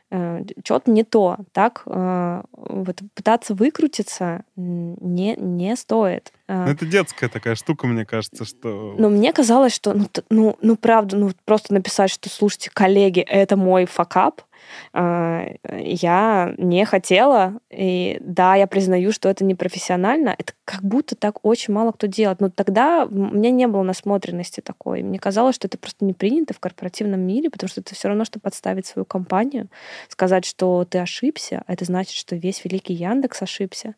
[0.10, 1.38] э, что-то не то.
[1.54, 6.34] Так, э, вот пытаться выкрутиться не, не стоит.
[6.48, 8.96] Ну, это детская такая штука, мне кажется, что...
[8.98, 13.56] Но мне казалось, что, ну, ну, ну правда, ну, просто написать, что, слушайте, коллеги, это
[13.56, 14.51] мой факап, а,
[14.94, 21.74] я не хотела, и да, я признаю, что это непрофессионально, это как будто так очень
[21.74, 22.42] мало кто делает.
[22.42, 25.02] Но тогда у меня не было насмотренности такой.
[25.04, 28.26] Мне казалось, что это просто не принято в корпоративном мире, потому что это все равно,
[28.26, 29.70] что подставить свою компанию,
[30.10, 33.96] сказать, что ты ошибся, а это значит, что весь великий Яндекс ошибся.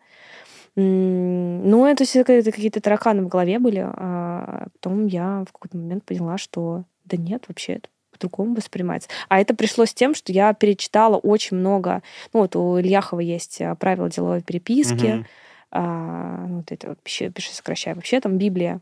[0.75, 3.85] Ну, это все какие-то тараканы в голове были.
[3.85, 9.09] А потом я в какой-то момент поняла, что да нет, вообще это по-другому воспринимается.
[9.27, 12.01] А это пришло с тем, что я перечитала очень много.
[12.31, 15.17] Ну, вот у Ильяхова есть а, правила деловой переписки.
[15.17, 15.25] Угу.
[15.71, 17.93] А, вот это вот, пиши, пиши, сокращай.
[17.93, 18.79] Вообще там Библия.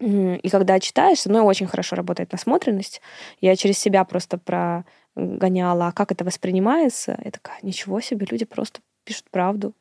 [0.00, 3.00] И когда читаешь, со мной очень хорошо работает насмотренность.
[3.40, 7.18] Я через себя просто прогоняла, а как это воспринимается.
[7.24, 9.74] Я такая, ничего себе, люди просто пишут правду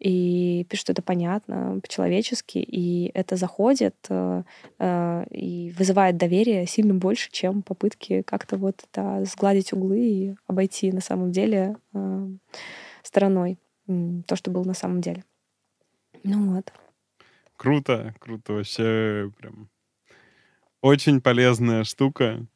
[0.00, 4.42] и пишут это понятно, по-человечески, и это заходит э,
[4.78, 10.90] э, и вызывает доверие сильно больше, чем попытки как-то вот это сгладить углы и обойти
[10.90, 12.28] на самом деле э,
[13.02, 13.58] стороной
[14.26, 15.24] то, что было на самом деле.
[16.22, 16.72] Ну вот.
[17.56, 19.68] Круто, круто, вообще прям
[20.80, 22.46] очень полезная штука.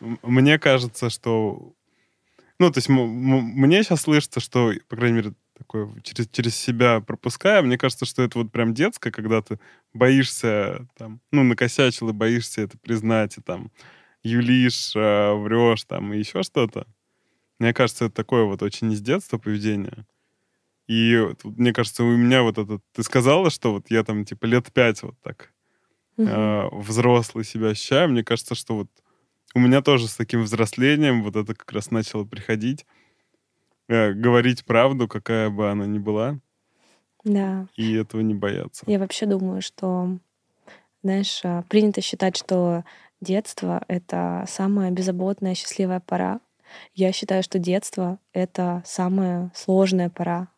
[0.00, 1.74] Мне кажется, что
[2.60, 7.62] ну, то есть мне сейчас слышится, что, по крайней мере, такое через, через себя пропуская.
[7.62, 9.58] Мне кажется, что это вот прям детское, когда ты
[9.92, 13.70] боишься, там, ну, накосячил и боишься это признать, и там
[14.22, 16.86] юлишь, э, врешь, там, и еще что-то.
[17.58, 20.06] Мне кажется, это такое вот очень из детства поведение.
[20.86, 22.80] И вот, мне кажется, у меня вот это...
[22.92, 25.52] Ты сказала, что вот я там, типа, лет пять вот так
[26.16, 26.26] угу.
[26.28, 28.08] э, взрослый себя ощущаю.
[28.08, 28.88] Мне кажется, что вот
[29.54, 32.86] у меня тоже с таким взрослением вот это как раз начало приходить.
[33.88, 36.38] Э, говорить правду, какая бы она ни была.
[37.24, 37.66] Да.
[37.76, 38.84] И этого не бояться.
[38.86, 40.18] Я вообще думаю, что,
[41.02, 42.84] знаешь, а, принято считать, что
[43.20, 46.40] детство— это самая беззаботная, счастливая пора.
[46.94, 50.48] Я считаю, что детство— это самая сложная пора,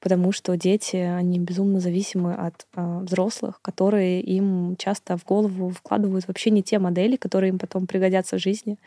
[0.00, 6.28] потому что дети, они безумно зависимы от э, взрослых, которые им часто в голову вкладывают
[6.28, 8.78] вообще не те модели, которые им потом пригодятся в жизни.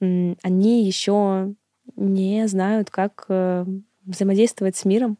[0.00, 1.54] Они еще
[1.96, 3.64] не знают, как э,
[4.04, 5.18] взаимодействовать с миром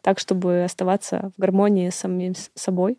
[0.00, 2.98] так, чтобы оставаться в гармонии с самим собой.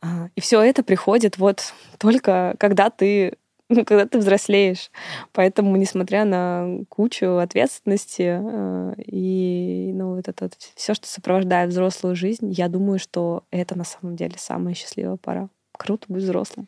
[0.00, 3.34] А, и все это приходит вот только когда ты
[3.68, 4.90] когда ты взрослеешь.
[5.32, 12.50] Поэтому, несмотря на кучу ответственности э, и ну, вот это все, что сопровождает взрослую жизнь,
[12.50, 15.48] я думаю, что это на самом деле самая счастливая пора.
[15.72, 16.66] Круто быть взрослым.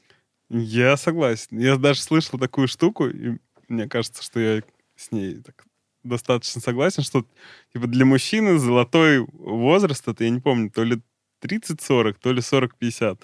[0.51, 1.59] Я согласен.
[1.59, 4.63] Я даже слышал такую штуку, и мне кажется, что я
[5.01, 5.65] с ней так
[6.03, 7.27] достаточно согласен, что
[7.73, 11.01] типа для мужчины золотой возраст, это я не помню, то ли
[11.43, 13.19] 30-40, то ли 40-50,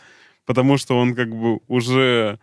[0.44, 2.38] потому что он как бы уже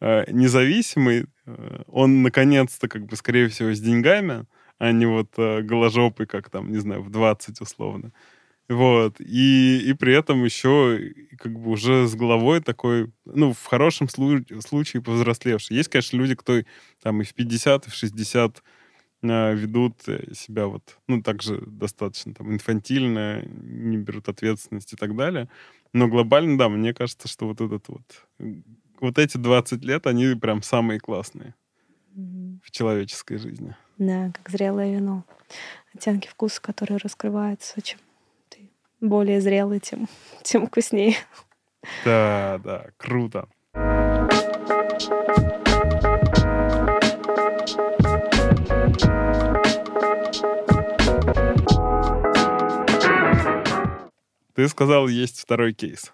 [0.00, 4.46] э, независимый, э, он наконец-то как бы скорее всего с деньгами,
[4.78, 8.12] а не вот э, голожопый, как там, не знаю, в 20 условно.
[8.68, 9.18] Вот.
[9.20, 14.60] И, и при этом еще как бы уже с головой такой, ну, в хорошем слу-
[14.60, 15.76] случае повзрослевший.
[15.76, 16.60] Есть, конечно, люди, кто
[17.02, 18.60] там и в 50, и в 60 а,
[19.22, 25.48] ведут э, себя вот, ну, также достаточно там инфантильно, не берут ответственность и так далее.
[25.92, 28.02] Но глобально, да, мне кажется, что вот этот вот,
[29.00, 31.54] вот эти 20 лет, они прям самые классные
[32.16, 32.58] mm-hmm.
[32.62, 33.74] в человеческой жизни.
[33.96, 35.24] Да, как зрелое вино.
[35.94, 37.98] Оттенки вкуса, которые раскрываются, чем
[38.48, 40.08] ты более зрелый, тем,
[40.42, 41.16] тем вкуснее.
[42.04, 43.48] Да, да, круто.
[54.58, 56.12] Ты сказал, есть второй кейс.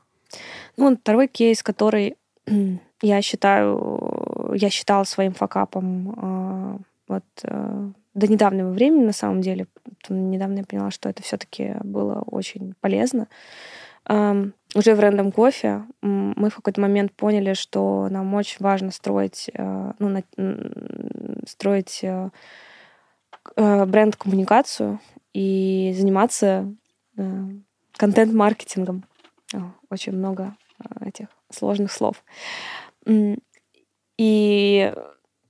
[0.77, 2.19] Ну, второй кейс, который
[3.01, 6.79] я считаю, я считала своим факапом а,
[7.09, 9.67] вот э, до недавнего времени, на самом деле.
[10.11, 13.29] Недавно я поняла, что это все-таки было очень полезно.
[14.07, 19.93] Уже в Random Кофе мы в какой-то момент поняли, что нам очень важно строить, э,
[19.99, 20.23] ну,
[21.47, 22.29] строить э,
[23.57, 25.01] бренд-коммуникацию
[25.33, 26.71] и заниматься
[27.97, 29.05] контент-маркетингом.
[29.91, 32.25] Очень много а, этих сложных слов.
[34.19, 34.95] И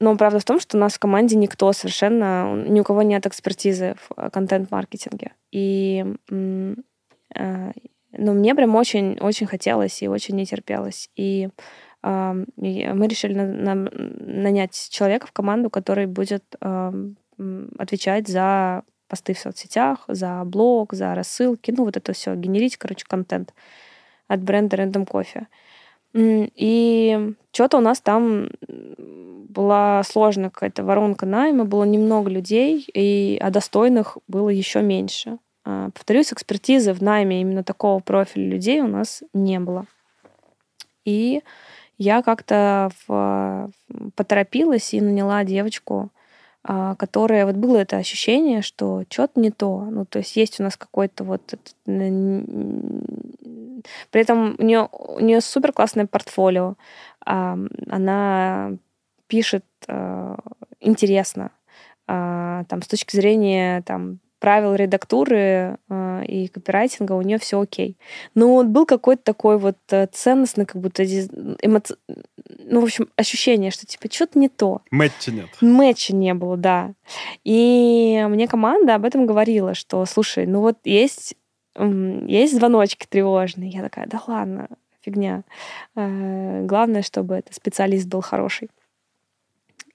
[0.01, 3.27] но правда в том, что у нас в команде никто совершенно, ни у кого нет
[3.27, 5.33] экспертизы в контент-маркетинге.
[5.51, 6.05] И
[7.37, 7.73] а,
[8.17, 11.11] но мне прям очень-очень хотелось и очень не терпелось.
[11.17, 11.49] И
[12.03, 16.45] мы решили на, на, нанять человека в команду, который будет
[17.79, 23.05] отвечать за посты в соцсетях, за блог, за рассылки, ну вот это все, генерить, короче,
[23.07, 23.55] контент
[24.29, 25.47] от бренда Random Coffee.
[26.15, 33.51] И что-то у нас там была сложная какая-то воронка найма, было немного людей, и, а
[33.51, 35.39] достойных было еще меньше.
[35.65, 39.87] А, повторюсь, экспертизы в найме именно такого профиля людей у нас не было.
[41.05, 41.43] И
[41.99, 43.71] я как-то в,
[44.17, 46.11] поторопилась и наняла девочку,
[46.65, 47.47] а, которая...
[47.47, 49.85] Вот было это ощущение, что что-то не то.
[49.85, 51.55] Ну, то есть есть у нас какой-то вот...
[51.85, 51.93] При
[54.21, 56.77] этом у нее, у нее супер классное портфолио.
[57.21, 58.73] Она
[59.27, 60.39] пишет а,
[60.81, 61.51] интересно.
[62.07, 67.97] А, там, с точки зрения там, правил редактуры э, и копирайтинга у нее все окей.
[68.35, 71.97] Но вот был какой-то такой вот э, ценностный, как будто эмоци...
[72.59, 74.83] ну, в общем, ощущение, что типа что-то не то.
[74.91, 75.49] Мэтча нет.
[75.63, 76.93] Мэтча не было, да.
[77.43, 81.37] И мне команда об этом говорила, что, слушай, ну вот есть,
[81.75, 83.71] есть звоночки тревожные.
[83.71, 84.69] Я такая, да ладно,
[85.01, 85.45] фигня.
[85.97, 88.69] Э, главное, чтобы этот специалист был хороший.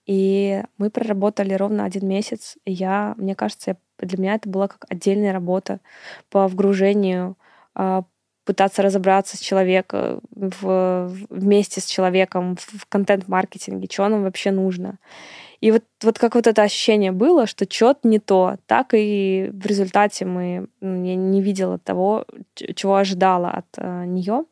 [0.08, 2.58] И мы проработали ровно один месяц.
[2.66, 5.80] И я, мне кажется, для меня это была как отдельная работа
[6.30, 7.38] по вгружению,
[7.76, 8.04] а,
[8.46, 14.98] пытаться разобраться с человеком, в, вместе с человеком в контент-маркетинге, что нам вообще нужно.
[15.62, 19.66] И вот, вот как вот это ощущение было, что что-то не то, так и в
[19.66, 22.26] результате мы, ну, я не видела того,
[22.56, 24.46] чего ожидала от uh, нее.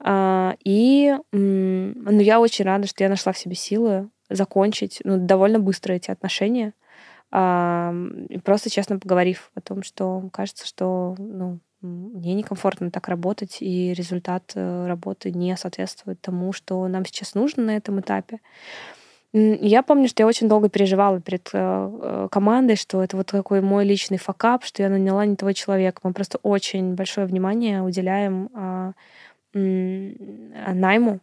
[0.00, 5.60] Uh, и ну, я очень рада, что я нашла в себе силы закончить ну, довольно
[5.60, 6.72] быстро эти отношения.
[6.72, 6.80] А,
[7.32, 14.52] просто честно поговорив о том, что кажется, что ну, мне некомфортно так работать, и результат
[14.54, 18.38] э, работы не соответствует тому, что нам сейчас нужно на этом этапе.
[19.32, 23.62] Я помню, что я очень долго переживала перед э, э, командой, что это вот такой
[23.62, 26.00] мой личный факап, что я наняла не того человека.
[26.04, 28.92] Мы просто очень большое внимание уделяем а,
[29.54, 31.20] найму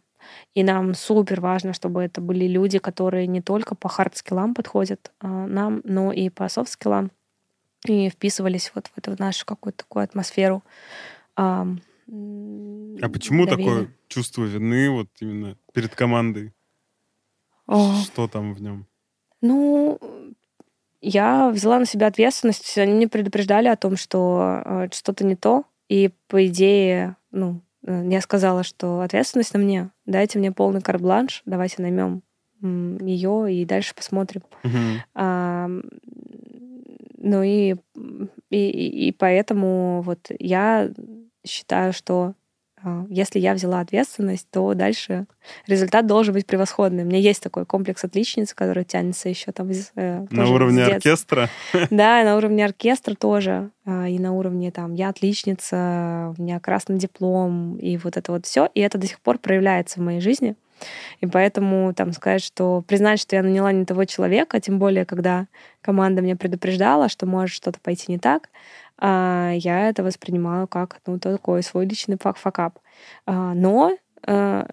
[0.54, 5.46] и нам супер важно, чтобы это были люди, которые не только по хард-скиллам подходят а,
[5.46, 7.10] нам, но и по софт-скиллам.
[7.86, 10.62] И вписывались вот в эту нашу какую-то такую атмосферу.
[11.36, 11.66] А,
[12.06, 13.64] а почему доверия.
[13.64, 16.52] такое чувство вины вот именно перед командой?
[17.66, 17.94] О.
[18.02, 18.86] Что там в нем?
[19.40, 19.98] Ну,
[21.00, 22.76] я взяла на себя ответственность.
[22.78, 25.64] Они мне предупреждали о том, что э, что-то не то.
[25.88, 29.90] И, по идее, ну, я сказала, что ответственность на мне.
[30.06, 32.22] Дайте мне полный карт-бланш, давайте наймем
[32.62, 34.42] ее и дальше посмотрим.
[34.62, 34.96] Uh-huh.
[35.14, 35.68] А,
[37.16, 37.76] ну и,
[38.50, 40.90] и, и поэтому вот я
[41.46, 42.34] считаю, что
[43.08, 45.26] если я взяла ответственность, то дальше
[45.66, 47.02] результат должен быть превосходный.
[47.02, 51.48] У меня есть такой комплекс отличниц, который тянется еще там э, на уровне оркестра.
[51.90, 56.98] Да, на уровне оркестра тоже, а, и на уровне там я отличница, у меня красный
[56.98, 60.56] диплом и вот это вот все, и это до сих пор проявляется в моей жизни.
[61.20, 65.46] И поэтому там сказать, что признать, что я наняла не того человека, тем более, когда
[65.82, 68.48] команда меня предупреждала, что может что-то пойти не так,
[68.89, 72.78] а, я это воспринимаю как ну, такой свой личный факап.
[73.26, 73.96] А, но
[74.26, 74.66] а,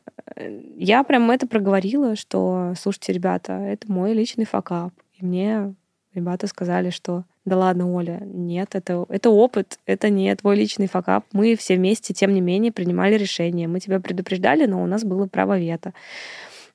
[0.76, 4.94] я прям это проговорила, что, слушайте, ребята, это мой личный факап.
[5.16, 5.74] И мне
[6.14, 11.26] ребята сказали, что да ладно, Оля, нет, это, это опыт, это не твой личный факап.
[11.32, 13.70] Мы все вместе, тем не менее, принимали решение.
[13.70, 15.94] Мы тебя предупреждали, но у нас было право вето.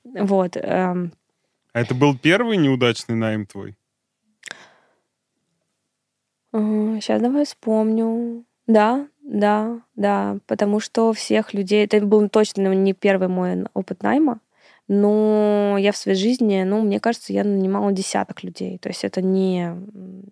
[0.03, 0.57] Вот.
[0.57, 1.09] А
[1.73, 3.75] это был первый неудачный найм твой?
[6.53, 8.45] Сейчас давай вспомню.
[8.67, 11.85] Да, да, да, потому что всех людей...
[11.85, 14.39] Это был точно не первый мой опыт найма,
[14.87, 18.77] но я в своей жизни, ну, мне кажется, я нанимала десяток людей.
[18.77, 19.71] То есть это не,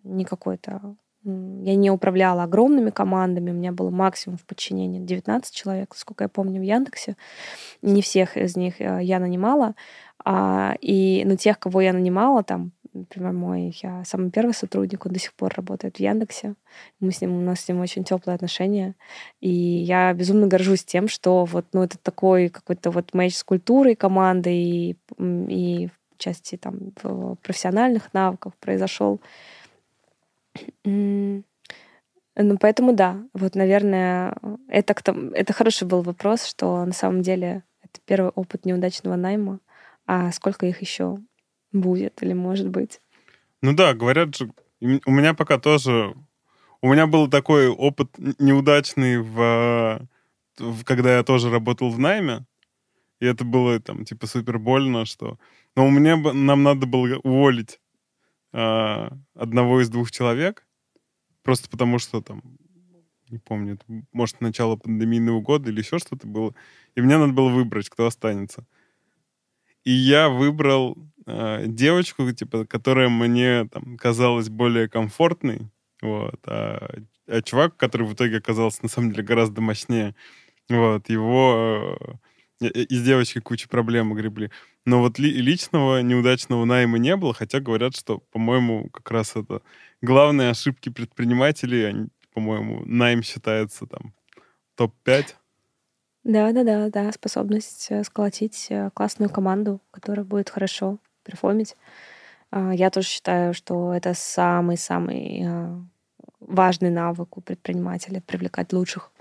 [0.03, 0.95] не какой-то...
[1.23, 6.29] Я не управляла огромными командами, у меня было максимум в подчинении 19 человек, сколько я
[6.29, 7.15] помню, в Яндексе.
[7.83, 9.75] Не всех из них э, я нанимала,
[10.25, 15.13] а, и, ну, тех, кого я нанимала, там, например, мой я самый первый сотрудник, он
[15.13, 16.55] до сих пор работает в Яндексе.
[16.99, 18.95] Мы с ним, у нас с ним очень теплые отношения.
[19.39, 23.95] И я безумно горжусь тем, что вот, ну, это такой какой-то вот матч с культурой
[23.95, 26.91] команды и, и в части там
[27.41, 29.21] профессиональных навыков произошел.
[30.83, 31.43] Ну,
[32.59, 34.35] поэтому да, вот, наверное,
[34.67, 34.95] это,
[35.33, 39.59] это хороший был вопрос, что на самом деле это первый опыт неудачного найма,
[40.05, 41.19] а сколько их еще
[41.71, 43.01] будет или может быть.
[43.61, 46.15] Ну да, говорят же, у меня пока тоже
[46.81, 48.09] У меня был такой опыт
[48.39, 50.07] неудачный, в,
[50.57, 52.45] в, когда я тоже работал в найме.
[53.19, 55.37] И это было там типа супер больно, что...
[55.75, 57.79] Но у меня нам надо было уволить
[58.51, 60.65] э, одного из двух человек,
[61.43, 62.41] просто потому что там,
[63.29, 66.55] не помню, это, может, начало пандемийного года или еще что-то было.
[66.95, 68.65] И мне надо было выбрать, кто останется.
[69.83, 75.69] И я выбрал э, девочку, типа, которая мне там казалась более комфортной,
[76.01, 76.89] вот, а,
[77.27, 80.15] а чувак, который в итоге оказался на самом деле гораздо мощнее,
[80.69, 81.97] вот, его
[82.61, 84.51] э, из девочки куча проблем гребли.
[84.85, 89.61] Но вот ли, личного неудачного найма не было, хотя говорят, что, по-моему, как раз это
[90.01, 94.13] главные ошибки предпринимателей, они, по-моему, найм считается там
[94.75, 95.35] топ-5.
[96.23, 101.75] Да, да, да, да, способность э, сколотить э, классную команду, которая будет хорошо перформить.
[102.51, 105.81] А, я тоже считаю, что это самый-самый а,
[106.39, 109.11] важный навык у предпринимателя привлекать лучших.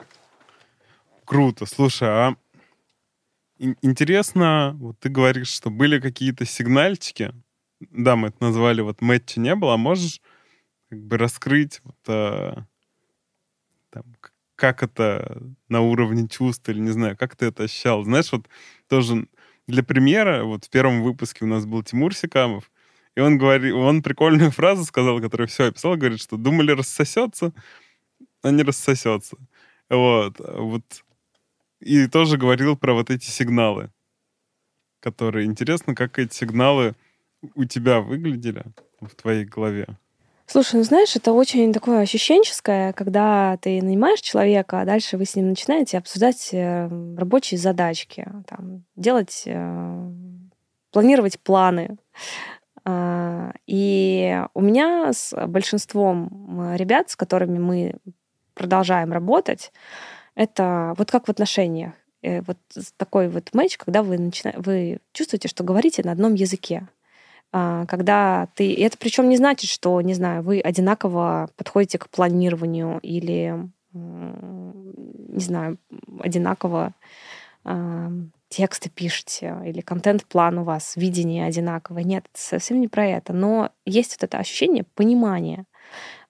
[1.25, 1.67] Круто.
[1.67, 2.37] Слушай, а
[3.59, 7.33] интересно, вот ты говоришь, что были какие-то сигнальчики.
[7.79, 10.21] Да, мы это назвали, вот мэтча не было, а можешь
[10.89, 12.67] как бы раскрыть вот, а,
[13.91, 14.05] там,
[14.57, 18.03] как это на уровне чувств, или не знаю, как ты это ощущал.
[18.05, 18.49] Знаешь, вот
[18.89, 19.27] тоже
[19.71, 22.71] для примера, вот в первом выпуске у нас был Тимур Сикамов,
[23.15, 27.53] и он говорит, он прикольную фразу сказал, которую все описал, говорит, что думали рассосется,
[28.43, 29.37] а не рассосется.
[29.89, 30.85] Вот, вот.
[31.81, 33.91] И тоже говорил про вот эти сигналы,
[35.01, 36.95] которые интересно, как эти сигналы
[37.55, 38.65] у тебя выглядели
[39.01, 39.99] в твоей голове.
[40.53, 45.37] Слушай, ну знаешь, это очень такое ощущенческое, когда ты нанимаешь человека, а дальше вы с
[45.37, 50.11] ним начинаете обсуждать э, рабочие задачки, там, делать, э,
[50.91, 51.99] планировать планы.
[52.85, 57.95] А, и у меня с большинством ребят, с которыми мы
[58.55, 59.71] продолжаем работать,
[60.35, 61.93] это вот как в отношениях.
[62.23, 62.59] Э, вот
[62.97, 64.55] такой вот матч, когда вы, начина...
[64.57, 66.89] вы чувствуете, что говорите на одном языке.
[67.53, 68.71] А, когда ты...
[68.71, 75.41] И это причем не значит, что, не знаю, вы одинаково подходите к планированию или, не
[75.41, 75.79] знаю,
[76.21, 76.93] одинаково
[77.65, 78.11] а,
[78.49, 82.05] тексты пишете или контент-план у вас, видение одинаковое.
[82.05, 83.33] Нет, это совсем не про это.
[83.33, 85.65] Но есть вот это ощущение понимания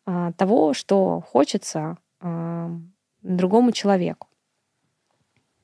[0.06, 1.96] а, того, что хочется
[3.22, 4.28] другому человеку.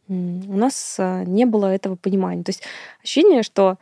[0.08, 2.42] У нас не было этого понимания.
[2.42, 2.62] То есть
[3.02, 3.76] ощущение, что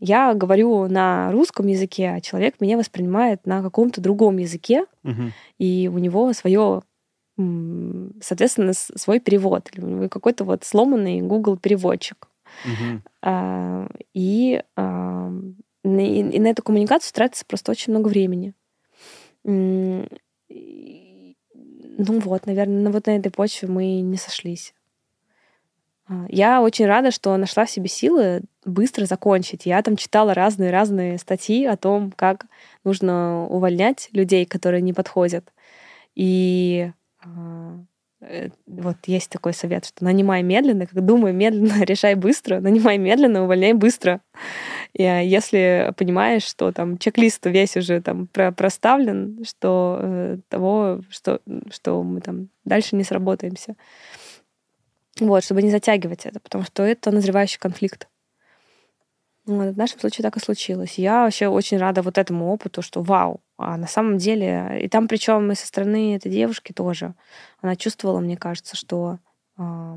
[0.00, 5.30] я говорю на русском языке, а человек меня воспринимает на каком-то другом языке, угу.
[5.58, 6.82] и у него свое,
[7.36, 12.28] соответственно, свой перевод, или у него какой-то вот сломанный Google переводчик.
[12.64, 13.02] Угу.
[14.14, 14.62] И,
[15.84, 18.54] и на эту коммуникацию тратится просто очень много времени.
[19.44, 20.06] Ну
[22.20, 24.74] вот, наверное, вот на этой почве мы не сошлись.
[26.08, 29.66] А, я очень рада, что нашла в себе силы быстро закончить.
[29.66, 32.46] Я там читала разные-разные статьи о том, как
[32.84, 35.52] нужно увольнять людей, которые не подходят.
[36.14, 36.90] И
[37.24, 37.78] а,
[38.20, 43.44] э, вот есть такой совет, что нанимай медленно, как думай медленно, решай быстро, нанимай медленно,
[43.44, 44.20] увольняй быстро.
[44.92, 51.00] И а, если понимаешь, что там чек-лист весь уже там про проставлен, что э, того,
[51.10, 51.40] что,
[51.70, 53.74] что мы там дальше не сработаемся.
[55.20, 58.08] Вот, чтобы не затягивать это, потому что это назревающий конфликт.
[59.44, 60.98] В нашем случае так и случилось.
[60.98, 65.08] Я вообще очень рада вот этому опыту, что вау, а на самом деле, и там
[65.08, 67.14] причем и со стороны этой девушки тоже,
[67.60, 69.18] она чувствовала, мне кажется, что
[69.58, 69.96] э,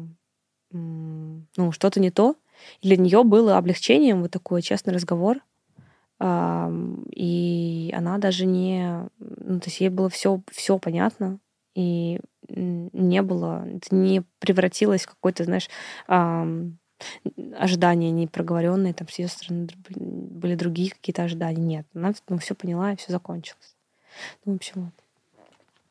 [0.72, 2.36] ну, что-то не то.
[2.82, 5.38] И для нее было облегчением вот такой честный разговор.
[6.20, 6.72] Э,
[7.12, 9.08] и она даже не...
[9.20, 11.40] Ну, то есть ей было все, все понятно.
[11.76, 15.70] И не было, это не превратилось в какой-то, знаешь,
[17.58, 21.62] ожидания непроговоренные, там с ее стороны были другие какие-то ожидания.
[21.62, 23.76] Нет, она ну, все поняла, и все закончилось.
[24.46, 24.94] Ну, в общем, вот.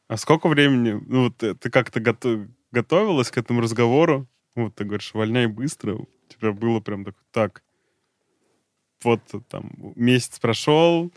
[0.08, 4.26] А сколько времени, ну, вот ты как-то готов, готовилась к этому разговору?
[4.54, 5.94] Вот ты говоришь, вольняй быстро.
[5.94, 7.62] У тебя было прям так, так,
[9.02, 11.10] вот там месяц прошел,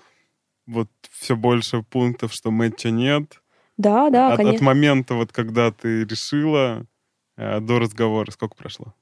[0.65, 3.41] вот все больше пунктов, что матча нет.
[3.77, 4.55] Да, да, от, конечно.
[4.55, 6.85] От момента, вот когда ты решила,
[7.37, 8.93] э, до разговора сколько прошло?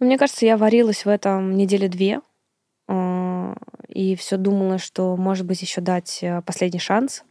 [0.00, 2.22] Ну, мне кажется, я варилась в этом недели две.
[2.88, 3.54] Э,
[3.88, 7.22] и все думала, что, может быть, еще дать э, последний шанс.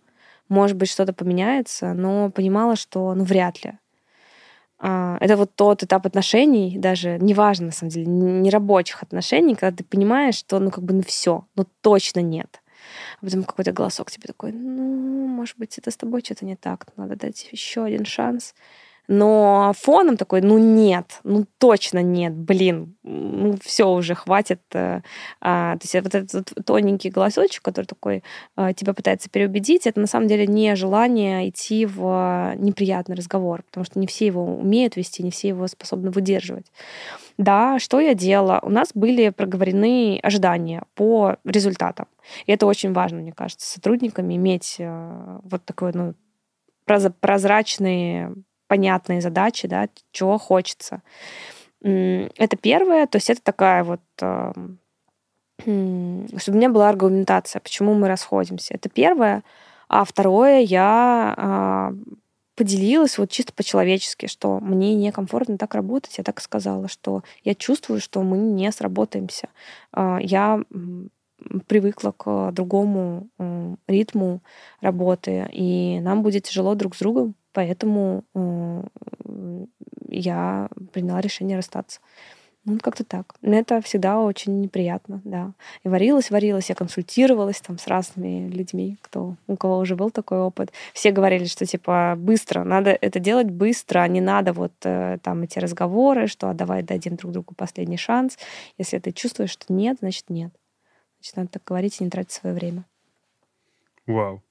[0.50, 3.74] Может быть, что-то поменяется, но понимала, что ну вряд ли.
[4.80, 9.76] Э, это вот тот этап отношений, даже неважно, на самом деле, не рабочих отношений, когда
[9.76, 12.62] ты понимаешь, что ну как бы ну все, ну точно нет.
[13.20, 16.86] А потом какой-то голосок тебе такой, ну, может быть, это с тобой что-то не так,
[16.98, 18.54] надо дать еще один шанс.
[19.12, 24.62] Но фоном такой, ну нет, ну точно нет, блин, ну все уже хватит.
[24.72, 25.02] Э,
[25.42, 28.24] а, то есть вот этот тоненький голосочек, который такой
[28.56, 33.84] а, тебя пытается переубедить, это на самом деле не желание идти в неприятный разговор, потому
[33.84, 36.72] что не все его умеют вести, не все его способны выдерживать.
[37.40, 38.60] Да, что я делала?
[38.62, 42.06] У нас были проговорены ожидания по результатам.
[42.46, 46.14] И это очень важно, мне кажется, сотрудниками иметь э, вот такой ну,
[46.86, 48.28] прозрачный
[48.70, 51.02] понятные задачи, да, чего хочется.
[51.82, 54.02] Это первое, то есть это такая вот
[55.62, 58.76] чтобы у меня была аргументация, почему мы расходимся.
[58.76, 59.44] Это первое.
[59.90, 61.94] А второе, я а,
[62.56, 66.18] поделилась вот чисто по-человечески, что мне некомфортно так работать.
[66.18, 69.50] Я так сказала, что я чувствую, что мы не сработаемся.
[69.92, 70.62] А, я
[71.68, 73.28] привыкла к другому
[73.88, 74.42] ритму
[74.82, 78.24] работы, и нам будет тяжело друг с другом Поэтому
[80.08, 82.00] я приняла решение расстаться.
[82.66, 83.36] Ну, как-то так.
[83.42, 85.54] Это всегда очень неприятно, да.
[85.84, 90.40] И варилась, варилась, я консультировалась там с разными людьми, кто, у кого уже был такой
[90.40, 90.72] опыт.
[90.94, 95.42] Все говорили, что типа быстро, надо это делать быстро, а не надо вот э, там
[95.44, 98.38] эти разговоры, что а давай дадим друг другу последний шанс.
[98.78, 100.54] Если ты чувствуешь, что нет, значит нет.
[101.20, 102.86] Значит, надо так говорить и не тратить свое время.
[104.06, 104.44] Вау.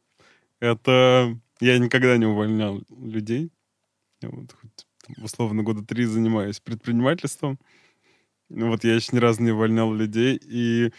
[0.60, 3.50] Это я никогда не увольнял людей.
[4.20, 4.86] Я вот хоть,
[5.22, 7.58] условно года три занимаюсь предпринимательством.
[8.48, 10.40] Вот я еще ни разу не увольнял людей.
[10.42, 10.92] И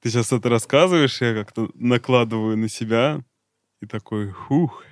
[0.00, 3.22] ты сейчас это рассказываешь, я как-то накладываю на себя
[3.80, 4.84] и такой, хух.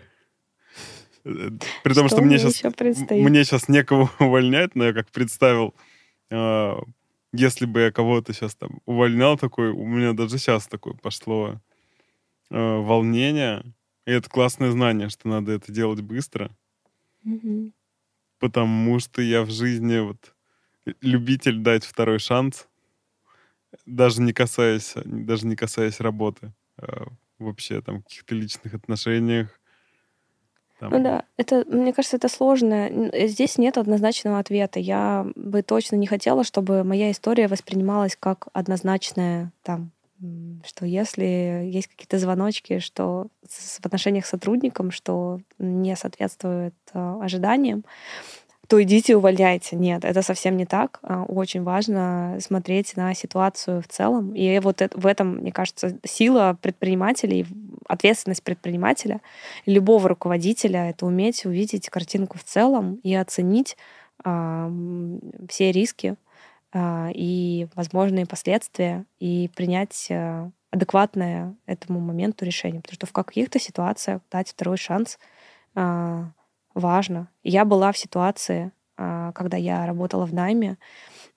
[1.23, 2.63] При том, что, что мне, сейчас,
[3.11, 5.75] мне сейчас некого увольнять, но я как представил,
[6.31, 6.75] э,
[7.33, 11.61] если бы я кого-то сейчас там увольнял, такой, у меня даже сейчас такое пошло
[12.51, 13.63] э, волнение
[14.09, 16.51] и это классное знание, что надо это делать быстро.
[17.27, 17.73] Угу.
[18.39, 20.35] Потому что я в жизни вот
[21.03, 22.69] любитель дать второй шанс,
[23.85, 29.61] даже не касаясь, даже не касаясь работы, а вообще там каких-то личных отношениях.
[30.79, 30.91] Там.
[30.91, 33.11] Ну да, это, мне кажется, это сложно.
[33.29, 34.81] Здесь нет однозначного ответа.
[34.81, 39.91] Я бы точно не хотела, чтобы моя история воспринималась как однозначная там
[40.65, 47.85] что если есть какие-то звоночки, что в отношениях с сотрудником, что не соответствует а, ожиданиям,
[48.69, 49.77] то идите увольняйте.
[49.77, 50.99] Нет, это совсем не так.
[51.03, 54.35] А, очень важно смотреть на ситуацию в целом.
[54.35, 57.47] И вот в этом, мне кажется, сила предпринимателей,
[57.87, 59.21] ответственность предпринимателя,
[59.65, 63.77] любого руководителя— это уметь увидеть картинку в целом и оценить
[64.25, 64.71] а,
[65.49, 66.17] все риски,
[66.75, 72.81] и возможные последствия, и принять э, адекватное этому моменту решение.
[72.81, 75.19] Потому что в каких-то ситуациях дать второй шанс
[75.75, 76.31] а,
[76.75, 77.29] важно.
[77.43, 80.77] Я была в ситуации, а, когда я работала в найме,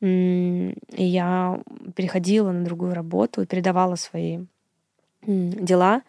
[0.02, 1.62] и я
[1.96, 4.40] переходила на другую работу и передавала свои
[5.22, 6.02] дела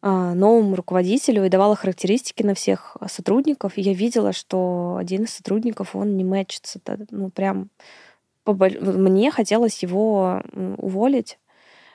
[0.00, 3.76] новому руководителю и давала характеристики на всех сотрудников.
[3.76, 6.80] И я видела, что один из сотрудников, он не мэчится.
[7.10, 7.68] Ну, прям
[8.46, 10.42] мне хотелось его
[10.78, 11.38] уволить,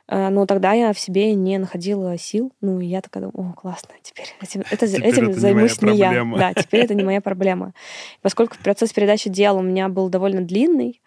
[0.08, 2.52] э, но тогда я в себе не находила сил.
[2.62, 5.92] Ну, и я такая думаю, о, классно, теперь этим, это, теперь этим это займусь не,
[5.92, 6.26] не я.
[6.38, 7.74] Да, теперь это не моя проблема.
[8.22, 11.02] Поскольку процесс передачи дел у меня был довольно длинный,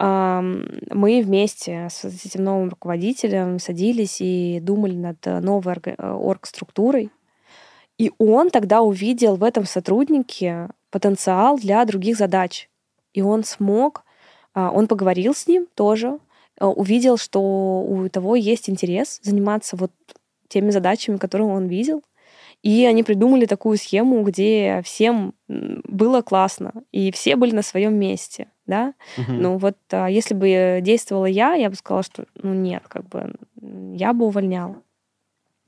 [0.00, 7.10] мы вместе с этим новым руководителем садились и думали над новой орг-структурой.
[7.98, 12.70] И он тогда увидел в этом сотруднике потенциал для других задач.
[13.12, 14.04] И он смог
[14.72, 16.18] он поговорил с ним тоже,
[16.58, 19.92] а, увидел, что у того есть интерес заниматься вот
[20.48, 22.02] теми задачами, которые он видел.
[22.62, 28.48] И они придумали такую схему, где всем было классно, и все были на своем месте,
[28.66, 28.94] да.
[29.16, 29.32] Угу.
[29.32, 33.32] Ну вот, а если бы действовала я, я бы сказала, что ну нет, как бы
[33.94, 34.82] я бы увольняла.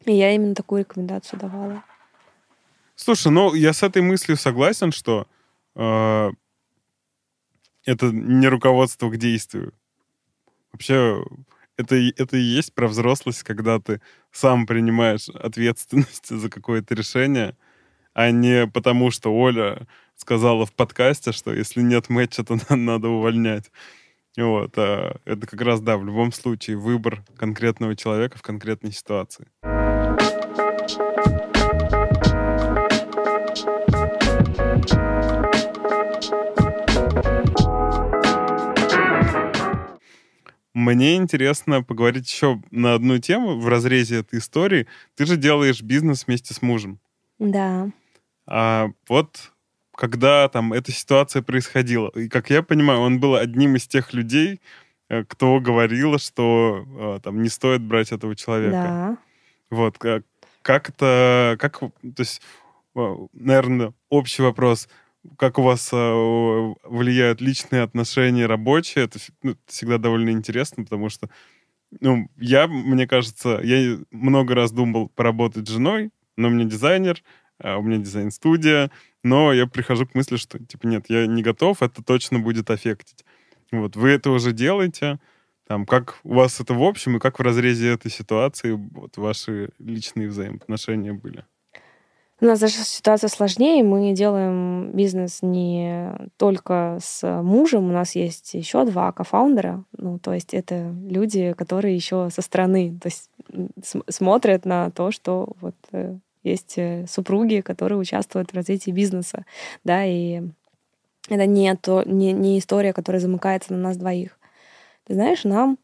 [0.04, 1.84] И я именно такую рекомендацию давала.
[2.96, 5.28] Слушай, ну я с этой мыслью согласен, что
[5.76, 6.30] э,
[7.84, 9.72] это не руководство к действию.
[10.72, 11.24] Вообще,
[11.76, 14.00] это, это и есть про взрослость, когда ты
[14.32, 17.56] сам принимаешь ответственность за какое-то решение,
[18.12, 23.70] а не потому, что Оля сказала в подкасте, что если нет матча, то надо увольнять.
[24.36, 29.48] Вот, а это как раз, да, в любом случае выбор конкретного человека в конкретной ситуации.
[40.80, 44.86] Мне интересно поговорить еще на одну тему в разрезе этой истории.
[45.14, 46.98] Ты же делаешь бизнес вместе с мужем.
[47.38, 47.90] Да.
[48.46, 49.52] А вот
[49.94, 54.60] когда там эта ситуация происходила, и как я понимаю, он был одним из тех людей,
[55.08, 58.72] э, кто говорил, что э, там не стоит брать этого человека.
[58.72, 59.18] Да.
[59.70, 60.24] Вот как,
[60.62, 62.40] как это, как, то есть,
[62.94, 64.88] наверное, общий вопрос,
[65.36, 71.28] как у вас э, влияют личные отношения рабочие, это ну, всегда довольно интересно, потому что,
[72.00, 77.22] ну, я, мне кажется, я много раз думал поработать с женой, но у меня дизайнер,
[77.58, 78.90] а у меня дизайн-студия,
[79.22, 83.24] но я прихожу к мысли, что, типа, нет, я не готов, это точно будет аффектить.
[83.72, 85.20] Вот, вы это уже делаете,
[85.66, 89.70] там, как у вас это в общем, и как в разрезе этой ситуации вот ваши
[89.78, 91.44] личные взаимоотношения были?
[92.40, 93.84] У нас даже ситуация сложнее.
[93.84, 97.90] Мы делаем бизнес не только с мужем.
[97.90, 99.84] У нас есть еще два кофаундера.
[99.96, 103.30] Ну, то есть это люди, которые еще со стороны то есть
[104.08, 109.44] смотрят на то, что вот э, есть э, супруги, которые участвуют в развитии бизнеса,
[109.84, 110.42] да, и
[111.28, 114.38] это не, то, не, не история, которая замыкается на нас двоих.
[115.06, 115.78] Ты знаешь, нам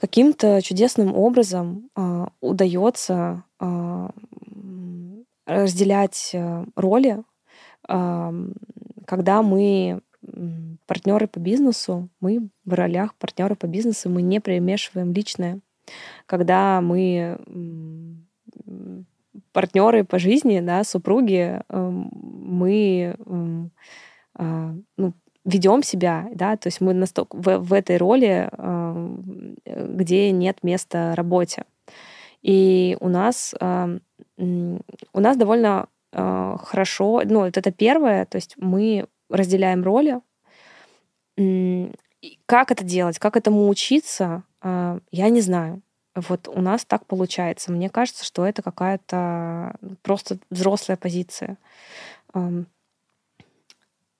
[0.00, 4.08] каким-то чудесным образом э, удается э,
[5.46, 7.22] разделять э, роли,
[7.86, 10.00] когда мы
[10.86, 15.60] партнеры по бизнесу, мы в ролях партнера по бизнесу, мы не примешиваем личное.
[16.26, 17.38] Когда мы
[19.52, 23.14] партнеры по жизни, да, супруги, эм, мы
[24.36, 25.12] а, ну,
[25.44, 28.48] ведем себя, да, то есть мы настолько в, в этой роли,
[29.66, 31.64] где нет места работе.
[32.42, 33.54] И у нас
[34.36, 40.20] у нас довольно э, хорошо, ну, вот это первое, то есть мы разделяем роли.
[42.46, 45.82] Как это делать, как этому учиться, э, я не знаю.
[46.14, 47.72] Вот у нас так получается.
[47.72, 51.58] Мне кажется, что это какая-то просто взрослая позиция.
[52.34, 52.66] Эм,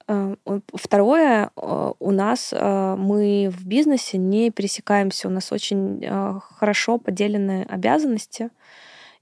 [0.08, 0.34] э,
[0.74, 6.04] второе, э, у нас э, мы в бизнесе не пересекаемся, у нас очень
[6.40, 8.50] хорошо поделены обязанности,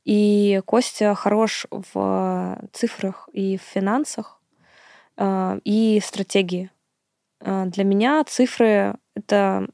[0.04, 4.40] и Костя хорош в цифрах и в финансах,
[5.20, 6.70] и стратегии.
[7.40, 9.68] Для меня цифры— это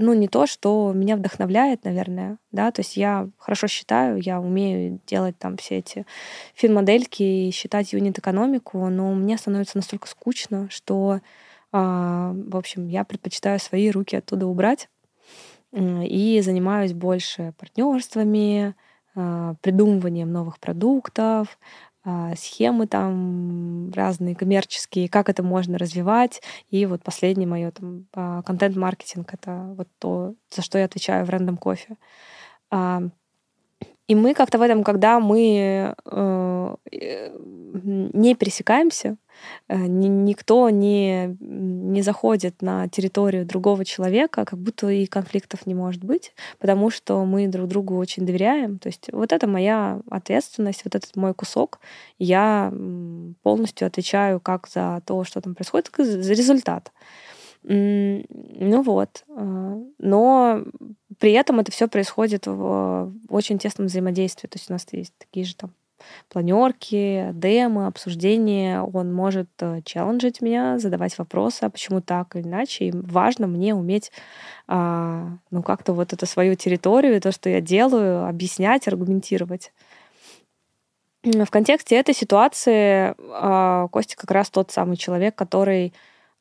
[0.00, 5.00] ну, не то, что меня вдохновляет, наверное, да, то есть я хорошо считаю, я умею
[5.06, 6.06] делать там все эти
[6.54, 11.20] финмодельки и считать юнит-экономику, но мне становится настолько скучно, что, э,
[11.72, 14.88] в общем, я предпочитаю свои руки оттуда убрать
[15.72, 18.72] и занимаюсь больше партнерствами, э,
[19.14, 21.58] придумыванием новых продуктов,
[22.02, 26.40] а, схемы там разные коммерческие, как это можно развивать.
[26.70, 31.30] И вот последнее мое там а, контент-маркетинг— это вот то, за что я отвечаю в
[31.30, 31.96] Random Coffee.
[34.10, 36.76] И мы как-то в этом, когда мы э,
[37.72, 39.16] не пересекаемся,
[39.68, 46.02] э, никто не, не заходит на территорию другого человека, как будто и конфликтов не может
[46.02, 48.80] быть, потому что мы друг другу очень доверяем.
[48.80, 51.78] То есть вот это моя ответственность, вот этот мой кусок.
[52.18, 52.72] Я
[53.44, 56.90] полностью отвечаю как за то, что там происходит, так и за результат.
[57.62, 59.24] Ну вот.
[59.36, 60.64] А, но
[61.18, 64.48] при этом это все происходит в очень тесном взаимодействии.
[64.48, 65.72] То есть у нас есть такие же там
[66.30, 68.80] планерки, демы, обсуждения.
[68.80, 72.86] Он может э, челленджить меня, задавать вопросы, а почему так или иначе.
[72.86, 74.10] И важно мне уметь
[74.66, 79.72] а, ну как-то вот эту свою территорию, то, что я делаю, объяснять, аргументировать.
[81.22, 83.14] В контексте этой ситуации
[83.88, 85.92] Костя как раз тот самый человек, который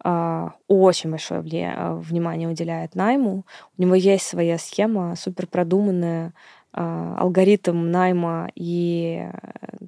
[0.04, 1.42] очень большое
[1.76, 3.46] а, внимание уделяет найму.
[3.78, 6.34] У него есть своя схема, супер продуманная,
[6.72, 9.28] а, алгоритм найма и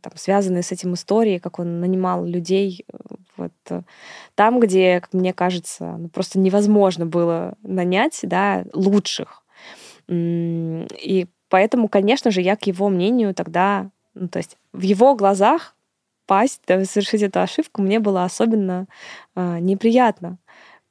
[0.01, 2.85] там, связанные с этим истории, как он нанимал людей
[3.37, 3.53] вот
[4.35, 9.43] там, где, как мне кажется, ну, просто невозможно было нанять да, лучших.
[10.09, 15.75] И поэтому, конечно же, я к его мнению тогда, ну, то есть в его глазах
[16.31, 18.87] пасть, совершить эту ошибку мне было особенно
[19.35, 20.37] э, неприятно,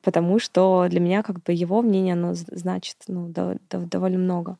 [0.02, 4.58] потому что для меня как бы его мнение, оно значит ну, до, до, довольно много.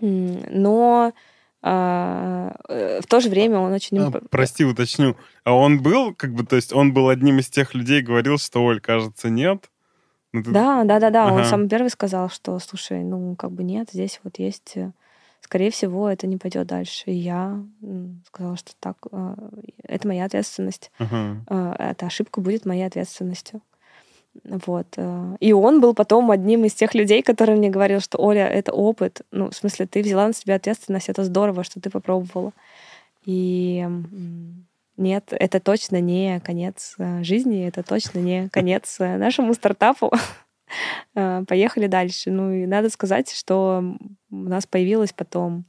[0.00, 1.12] Но
[1.62, 3.98] а, э, в то же время он очень...
[3.98, 5.16] А, прости, уточню.
[5.42, 8.64] А он был, как бы, то есть он был одним из тех людей, говорил, что,
[8.64, 9.68] Оль, кажется, нет?
[10.32, 10.52] Ну, ты...
[10.52, 11.26] Да, да, да, да.
[11.26, 11.34] Ага.
[11.34, 14.92] Он самый первый сказал, что, слушай, ну, как бы нет, здесь вот есть э,
[15.52, 17.10] скорее всего, это не пойдет дальше.
[17.10, 17.62] И я
[18.26, 19.36] сказала, что так, а,
[19.82, 20.90] это моя ответственность.
[20.98, 21.76] Uh-huh.
[21.78, 23.60] Эта ошибка будет моей ответственностью.
[24.44, 24.86] Вот.
[24.96, 28.72] Э, и он был потом одним из тех людей, который мне говорил, что Оля, это
[28.72, 29.20] опыт.
[29.30, 32.52] Ну, в смысле, ты взяла на себя ответственность, это здорово, что ты попробовала.
[33.26, 33.86] И
[34.96, 40.10] нет, это точно не конец жизни, это точно не конец нашему стартапу.
[41.14, 42.30] Поехали дальше.
[42.30, 43.82] Ну и надо сказать, что
[44.30, 45.66] у нас появилась потом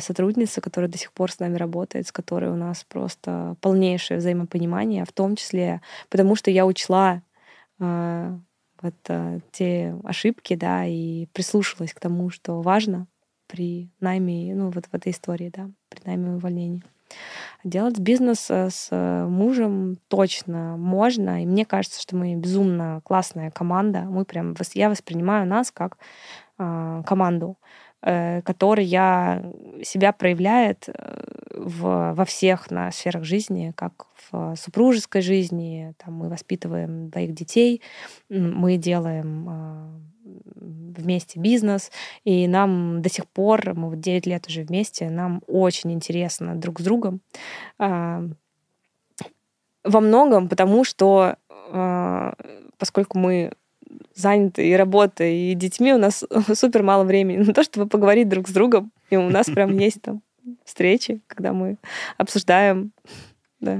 [0.00, 5.04] сотрудница, которая до сих пор с нами работает, с которой у нас просто полнейшее взаимопонимание,
[5.04, 7.22] в том числе потому что я учла
[7.78, 8.38] а,
[8.80, 13.06] вот а, те ошибки, да, и прислушалась к тому, что важно
[13.46, 16.82] при найме, ну вот в этой истории, да, при найме и увольнении.
[17.64, 18.90] Делать бизнес э, с
[19.28, 24.02] мужем точно можно, и мне кажется, что мы безумно классная команда.
[24.02, 25.98] Мы прям, я воспринимаю нас как
[26.58, 27.56] э, команду.
[28.08, 28.84] Э, которая
[29.82, 30.92] себя проявляет э,
[31.56, 35.92] в, во всех на сферах жизни, как в супружеской жизни.
[35.98, 37.82] Там мы воспитываем двоих детей,
[38.28, 40.00] мы делаем а,
[40.98, 41.90] вместе бизнес,
[42.24, 46.80] и нам до сих пор, мы вот 9 лет уже вместе, нам очень интересно друг
[46.80, 47.20] с другом.
[47.78, 48.22] А,
[49.84, 51.36] во многом потому, что
[51.70, 52.34] а,
[52.78, 53.52] поскольку мы
[54.14, 56.24] заняты и работой, и детьми, у нас
[56.54, 58.92] супер мало времени на то, чтобы поговорить друг с другом.
[59.10, 60.22] И у нас прям есть там
[60.64, 61.78] встречи, когда мы
[62.16, 62.92] обсуждаем
[63.60, 63.78] да,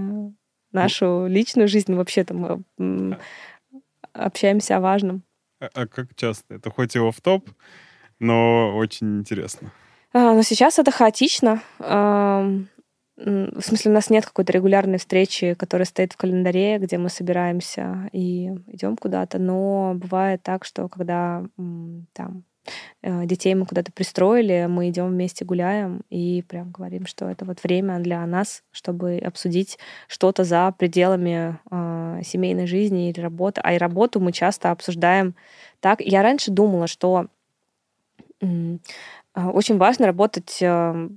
[0.73, 2.67] нашу личную жизнь, вообще там
[4.13, 5.23] общаемся о важном.
[5.61, 6.55] А, а как часто?
[6.55, 7.49] Это хоть и в топ
[8.19, 9.73] но очень интересно.
[10.13, 11.63] А, но сейчас это хаотично.
[11.79, 18.11] В смысле, у нас нет какой-то регулярной встречи, которая стоит в календаре, где мы собираемся
[18.13, 19.39] и идем куда-то.
[19.39, 21.43] Но бывает так, что когда
[22.13, 22.45] там
[23.03, 27.99] детей мы куда-то пристроили, мы идем вместе гуляем и прям говорим, что это вот время
[28.01, 33.61] для нас, чтобы обсудить что-то за пределами э, семейной жизни или работы.
[33.63, 35.35] А и работу мы часто обсуждаем
[35.81, 36.01] так.
[36.01, 37.27] Я раньше думала, что
[38.41, 38.79] э,
[39.35, 41.09] очень важно работать э,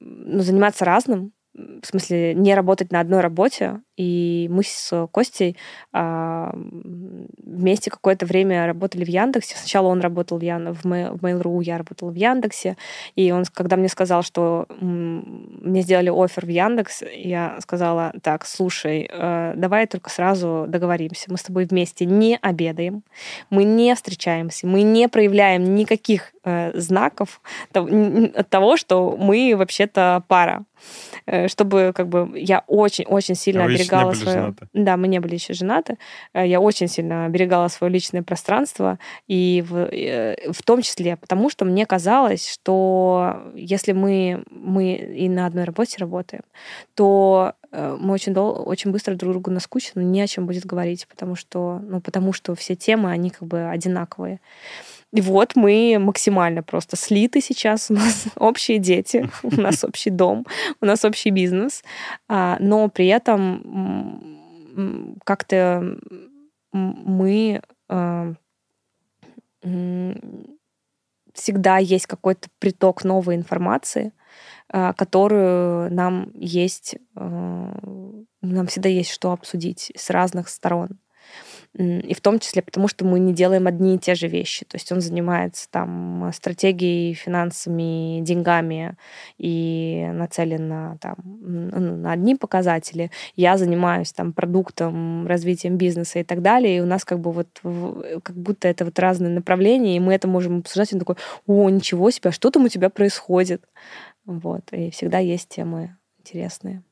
[0.00, 3.80] ну, заниматься разным, в смысле, не работать на одной работе.
[3.96, 5.56] И мы с Костей
[5.92, 9.56] а, вместе какое-то время работали в Яндексе.
[9.56, 10.72] Сначала он работал в, Ян...
[10.72, 12.76] в, в Mail.ru, я работала в Яндексе.
[13.14, 19.08] И он, когда мне сказал, что мне сделали офер в Яндекс, я сказала, так, слушай,
[19.10, 21.30] э, давай только сразу договоримся.
[21.30, 23.02] Мы с тобой вместе не обедаем,
[23.48, 27.40] мы не встречаемся, мы не проявляем никаких э, знаков
[27.72, 30.64] того, что мы вообще-то пара.
[31.26, 34.54] Э, чтобы как бы я очень-очень сильно а оберегала свое...
[34.72, 35.98] Да, мы не были еще женаты.
[36.32, 41.50] Э, я очень сильно оберегала свое личное пространство, и в, э, в том числе потому,
[41.50, 46.42] что мне казалось, что если мы, мы и на одной работе работаем,
[46.94, 51.36] то мы очень, дол- очень быстро друг другу наскучим, не о чем будет говорить, потому
[51.36, 54.40] что, ну, потому что все темы, они как бы одинаковые.
[55.16, 57.90] И вот мы максимально просто слиты сейчас.
[57.90, 60.44] У нас общие дети, у нас общий дом,
[60.82, 61.82] у нас общий бизнес.
[62.28, 65.96] А, но при этом как-то
[66.72, 68.34] мы а,
[71.32, 74.12] всегда есть какой-то приток новой информации,
[74.68, 80.98] а, которую нам есть, нам всегда есть что обсудить с разных сторон.
[81.74, 84.64] И в том числе потому, что мы не делаем одни и те же вещи.
[84.64, 88.96] То есть он занимается там стратегией, финансами, деньгами
[89.38, 93.10] и нацелен на, там, на одни показатели.
[93.34, 96.78] Я занимаюсь там продуктом, развитием бизнеса и так далее.
[96.78, 97.48] И у нас как бы вот
[98.22, 100.92] как будто это вот разные направления, и мы это можем обсуждать.
[100.92, 103.62] Он такой, о, ничего себе, а что там у тебя происходит?
[104.24, 104.72] Вот.
[104.72, 106.82] И всегда есть темы интересные.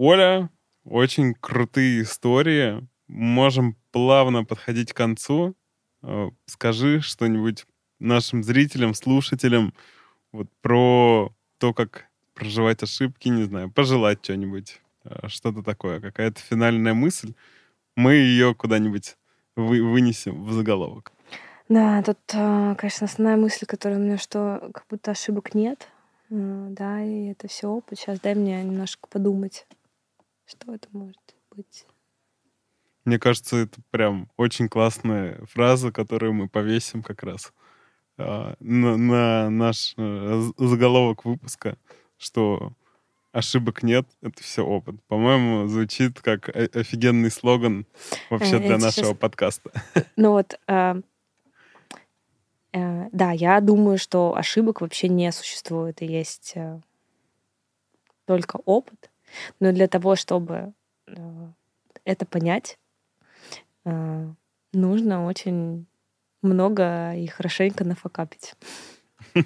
[0.00, 0.48] Оля,
[0.84, 2.86] очень крутые истории.
[3.08, 5.56] Можем плавно подходить к концу.
[6.04, 7.66] Э, скажи что-нибудь
[7.98, 9.74] нашим зрителям, слушателям
[10.30, 16.94] вот про то, как проживать ошибки, не знаю, пожелать что-нибудь, э, что-то такое, какая-то финальная
[16.94, 17.32] мысль.
[17.96, 19.16] Мы ее куда-нибудь
[19.56, 21.10] вы, вынесем в заголовок.
[21.68, 25.88] Да, тут, э, конечно, основная мысль, которая у меня, что как будто ошибок нет,
[26.30, 27.98] да, и это все опыт.
[27.98, 29.66] Сейчас дай мне немножко подумать.
[30.48, 31.86] Что это может быть?
[33.04, 37.52] Мне кажется, это прям очень классная фраза, которую мы повесим как раз
[38.16, 41.78] а, на, на наш э, заголовок выпуска,
[42.16, 42.72] что
[43.32, 44.96] ошибок нет, это все опыт.
[45.06, 47.86] По-моему, звучит как офигенный слоган
[48.30, 49.18] вообще э, для нашего сейчас...
[49.18, 49.70] подкаста.
[50.16, 51.00] Ну вот, а,
[52.72, 56.80] Э, да, я думаю, что ошибок вообще не существует, и есть э,
[58.26, 59.07] только опыт.
[59.60, 60.72] Но для того, чтобы
[61.06, 61.48] э,
[62.04, 62.78] это понять,
[64.72, 65.86] нужно очень
[66.42, 68.54] много и хорошенько нафакапить.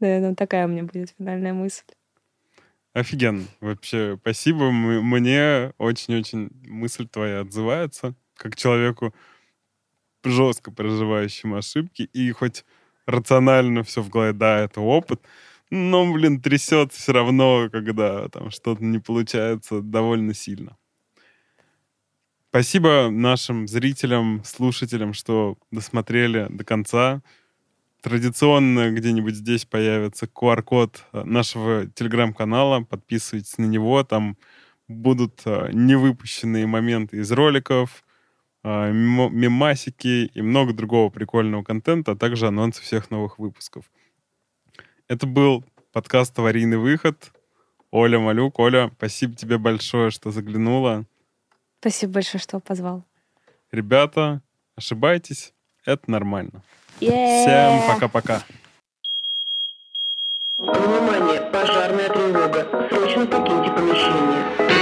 [0.00, 1.84] Наверное, такая у меня будет финальная мысль.
[2.92, 3.44] Офигенно.
[3.60, 4.70] Вообще, спасибо.
[4.70, 9.14] Мне очень-очень мысль твоя отзывается, как человеку,
[10.22, 12.64] жестко проживающему ошибки, и хоть
[13.06, 15.20] рационально все в голове, да, это опыт,
[15.70, 20.76] но, блин, трясет все равно, когда там что-то не получается довольно сильно.
[22.50, 27.20] Спасибо нашим зрителям, слушателям, что досмотрели до конца.
[28.00, 32.84] Традиционно где-нибудь здесь появится QR-код э, нашего телеграм-канала.
[32.84, 34.04] Подписывайтесь на него.
[34.04, 34.36] Там
[34.86, 38.04] будут э, невыпущенные моменты из роликов,
[38.62, 43.86] э, мемасики и много другого прикольного контента, а также анонсы всех новых выпусков.
[45.06, 47.30] Это был подкаст «Аварийный выход».
[47.90, 48.58] Оля Малюк.
[48.58, 51.04] Оля, спасибо тебе большое, что заглянула.
[51.80, 53.04] Спасибо большое, что позвал.
[53.70, 54.40] Ребята,
[54.76, 55.52] ошибайтесь,
[55.84, 56.62] это нормально.
[57.00, 57.42] Yeah.
[57.42, 58.42] Всем пока-пока.
[60.56, 62.88] Внимание, пожарная тревога.
[62.88, 64.73] Срочно покиньте помещение.